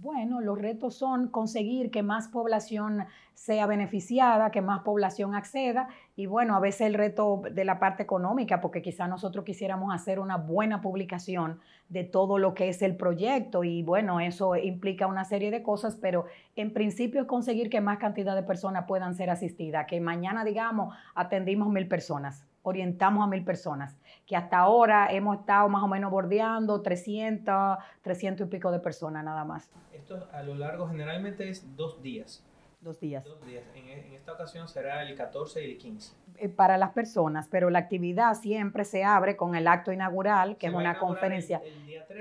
Bueno, 0.00 0.40
los 0.40 0.56
retos 0.56 0.94
son 0.94 1.26
conseguir 1.26 1.90
que 1.90 2.04
más 2.04 2.28
población 2.28 3.06
sea 3.34 3.66
beneficiada, 3.66 4.52
que 4.52 4.62
más 4.62 4.82
población 4.84 5.34
acceda. 5.34 5.88
Y 6.14 6.26
bueno, 6.26 6.54
a 6.54 6.60
veces 6.60 6.82
el 6.82 6.94
reto 6.94 7.42
de 7.50 7.64
la 7.64 7.80
parte 7.80 8.04
económica, 8.04 8.60
porque 8.60 8.80
quizá 8.80 9.08
nosotros 9.08 9.44
quisiéramos 9.44 9.92
hacer 9.92 10.20
una 10.20 10.36
buena 10.36 10.80
publicación 10.80 11.58
de 11.88 12.04
todo 12.04 12.38
lo 12.38 12.54
que 12.54 12.68
es 12.68 12.80
el 12.82 12.96
proyecto. 12.96 13.64
Y 13.64 13.82
bueno, 13.82 14.20
eso 14.20 14.54
implica 14.54 15.08
una 15.08 15.24
serie 15.24 15.50
de 15.50 15.64
cosas, 15.64 15.96
pero 16.00 16.26
en 16.54 16.72
principio 16.72 17.22
es 17.22 17.26
conseguir 17.26 17.68
que 17.68 17.80
más 17.80 17.98
cantidad 17.98 18.36
de 18.36 18.44
personas 18.44 18.84
puedan 18.86 19.16
ser 19.16 19.30
asistidas, 19.30 19.86
que 19.88 20.00
mañana 20.00 20.44
digamos 20.44 20.94
atendimos 21.16 21.70
mil 21.70 21.88
personas 21.88 22.47
orientamos 22.68 23.24
a 23.24 23.26
mil 23.26 23.44
personas, 23.44 23.96
que 24.26 24.36
hasta 24.36 24.58
ahora 24.58 25.12
hemos 25.12 25.40
estado 25.40 25.68
más 25.68 25.82
o 25.82 25.88
menos 25.88 26.10
bordeando 26.10 26.80
300, 26.82 27.78
300 28.02 28.46
y 28.46 28.50
pico 28.50 28.70
de 28.70 28.80
personas 28.80 29.24
nada 29.24 29.44
más. 29.44 29.70
Esto 29.92 30.28
a 30.32 30.42
lo 30.42 30.54
largo 30.54 30.88
generalmente 30.88 31.48
es 31.48 31.76
dos 31.76 32.02
días. 32.02 32.44
Dos 32.80 33.00
días. 33.00 33.24
Dos 33.24 33.44
días. 33.44 33.64
En, 33.74 34.14
esta 34.14 34.32
ocasión 34.32 34.68
será 34.68 35.02
el 35.02 35.16
14 35.16 35.66
y 35.66 35.72
el 35.72 35.78
15. 35.78 36.14
Eh, 36.36 36.48
para 36.48 36.78
las 36.78 36.90
personas, 36.90 37.48
pero 37.48 37.70
la 37.70 37.80
actividad 37.80 38.34
siempre 38.34 38.84
se 38.84 39.02
abre 39.02 39.36
con 39.36 39.56
el 39.56 39.66
acto 39.66 39.90
inaugural, 39.90 40.56
que 40.56 40.68
es 40.68 40.72
una 40.72 40.96
conferencia. 40.98 41.60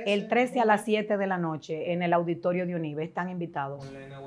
El, 0.05 0.27
13, 0.27 0.59
a 0.59 0.65
las 0.65 0.83
7 0.83 1.17
de 1.17 1.27
la 1.27 1.37
noche 1.37 1.93
en 1.93 2.01
el 2.01 2.11
auditorio 2.13 2.65
de 2.65 2.73
UNIVE. 2.73 3.03
Están 3.03 3.29
invitados. 3.29 3.85
Con 3.85 3.93
la, 3.93 4.19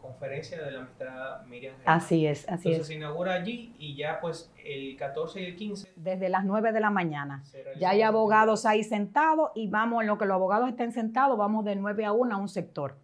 conferencia 0.00 0.62
de 0.62 0.70
la 0.70 0.80
maestra 0.80 1.44
Miriam. 1.46 1.74
Así 1.84 2.26
es, 2.26 2.48
así 2.48 2.68
Entonces 2.68 2.86
se 2.86 2.94
inaugura 2.94 3.34
allí 3.34 3.74
y 3.78 3.96
ya 3.96 4.20
pues 4.20 4.52
el 4.64 4.96
14 4.96 5.40
y 5.40 5.44
el 5.44 5.56
15. 5.56 5.92
Desde 5.96 6.28
las 6.28 6.44
9 6.44 6.72
de 6.72 6.80
la 6.80 6.90
mañana. 6.90 7.42
Ya 7.78 7.90
hay 7.90 8.02
abogados 8.02 8.66
ahí 8.66 8.82
sentados 8.82 9.50
y 9.54 9.68
vamos, 9.68 10.02
en 10.02 10.08
lo 10.08 10.18
que 10.18 10.24
los 10.24 10.34
abogados 10.34 10.68
estén 10.68 10.92
sentados, 10.92 11.36
vamos 11.36 11.64
de 11.64 11.76
9 11.76 12.04
a 12.04 12.12
1 12.12 12.34
a 12.34 12.38
un 12.38 12.48
sector. 12.48 12.96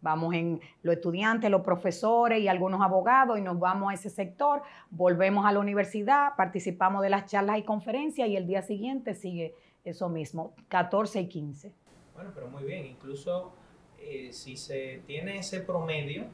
Vamos 0.00 0.34
en 0.34 0.60
los 0.82 0.96
estudiantes, 0.96 1.48
los 1.48 1.62
profesores 1.62 2.40
y 2.40 2.48
algunos 2.48 2.80
abogados 2.82 3.38
y 3.38 3.42
nos 3.42 3.58
vamos 3.60 3.92
a 3.92 3.94
ese 3.94 4.10
sector, 4.10 4.62
volvemos 4.90 5.46
a 5.46 5.52
la 5.52 5.60
universidad, 5.60 6.34
participamos 6.36 7.02
de 7.02 7.10
las 7.10 7.26
charlas 7.26 7.58
y 7.58 7.62
conferencias 7.62 8.28
y 8.28 8.36
el 8.36 8.48
día 8.48 8.62
siguiente 8.62 9.14
sigue 9.14 9.54
eso 9.84 10.08
mismo, 10.08 10.54
14 10.68 11.20
y 11.20 11.28
15. 11.28 11.72
Bueno, 12.14 12.30
pero 12.34 12.48
muy 12.48 12.64
bien, 12.64 12.84
incluso 12.84 13.52
eh, 13.98 14.32
si 14.32 14.56
se 14.56 15.02
tiene 15.06 15.38
ese 15.38 15.60
promedio, 15.60 16.24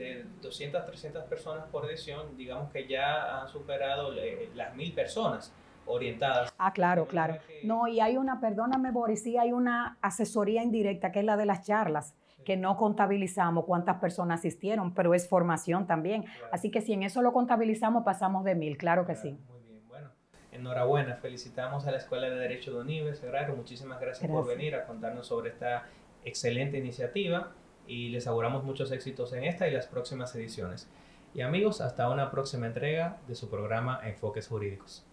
de 0.00 0.24
200, 0.40 0.86
300 0.86 1.24
personas 1.24 1.66
por 1.70 1.84
edición, 1.84 2.36
digamos 2.36 2.72
que 2.72 2.88
ya 2.88 3.40
han 3.40 3.48
superado 3.48 4.14
eh, 4.14 4.50
las 4.54 4.74
mil 4.74 4.92
personas 4.92 5.52
orientadas. 5.86 6.52
Ah, 6.58 6.72
claro, 6.72 7.06
claro. 7.06 7.36
No, 7.62 7.86
y 7.86 8.00
hay 8.00 8.16
una, 8.16 8.40
perdóname 8.40 8.90
Boris, 8.90 9.22
sí 9.22 9.36
hay 9.36 9.52
una 9.52 9.98
asesoría 10.00 10.62
indirecta 10.62 11.12
que 11.12 11.20
es 11.20 11.24
la 11.24 11.36
de 11.36 11.46
las 11.46 11.66
charlas, 11.66 12.14
que 12.44 12.56
no 12.56 12.76
contabilizamos 12.78 13.66
cuántas 13.66 13.98
personas 13.98 14.40
asistieron, 14.40 14.94
pero 14.94 15.12
es 15.12 15.28
formación 15.28 15.86
también. 15.86 16.24
Así 16.50 16.70
que 16.70 16.80
si 16.80 16.94
en 16.94 17.02
eso 17.02 17.20
lo 17.20 17.32
contabilizamos, 17.32 18.02
pasamos 18.02 18.44
de 18.44 18.54
mil, 18.54 18.78
claro 18.78 19.06
que 19.06 19.16
sí. 19.16 19.36
Muy 19.50 19.60
bien, 19.68 19.86
bueno. 19.86 20.10
Enhorabuena, 20.50 21.16
felicitamos 21.16 21.86
a 21.86 21.90
la 21.90 21.98
Escuela 21.98 22.30
de 22.30 22.36
Derecho 22.36 22.72
de 22.72 22.80
Unives, 22.80 23.22
muchísimas 23.54 24.00
gracias, 24.00 24.30
por 24.30 24.46
venir 24.46 24.74
a 24.74 24.86
contarnos 24.86 25.26
sobre 25.26 25.50
esta 25.50 25.84
excelente 26.24 26.78
iniciativa 26.78 27.52
y 27.90 28.08
les 28.08 28.28
auguramos 28.28 28.62
muchos 28.62 28.92
éxitos 28.92 29.32
en 29.32 29.42
esta 29.42 29.66
y 29.66 29.72
las 29.72 29.88
próximas 29.88 30.34
ediciones. 30.36 30.88
Y 31.34 31.40
amigos, 31.40 31.80
hasta 31.80 32.08
una 32.08 32.30
próxima 32.30 32.66
entrega 32.66 33.18
de 33.26 33.34
su 33.34 33.50
programa 33.50 34.00
Enfoques 34.04 34.46
Jurídicos. 34.46 35.04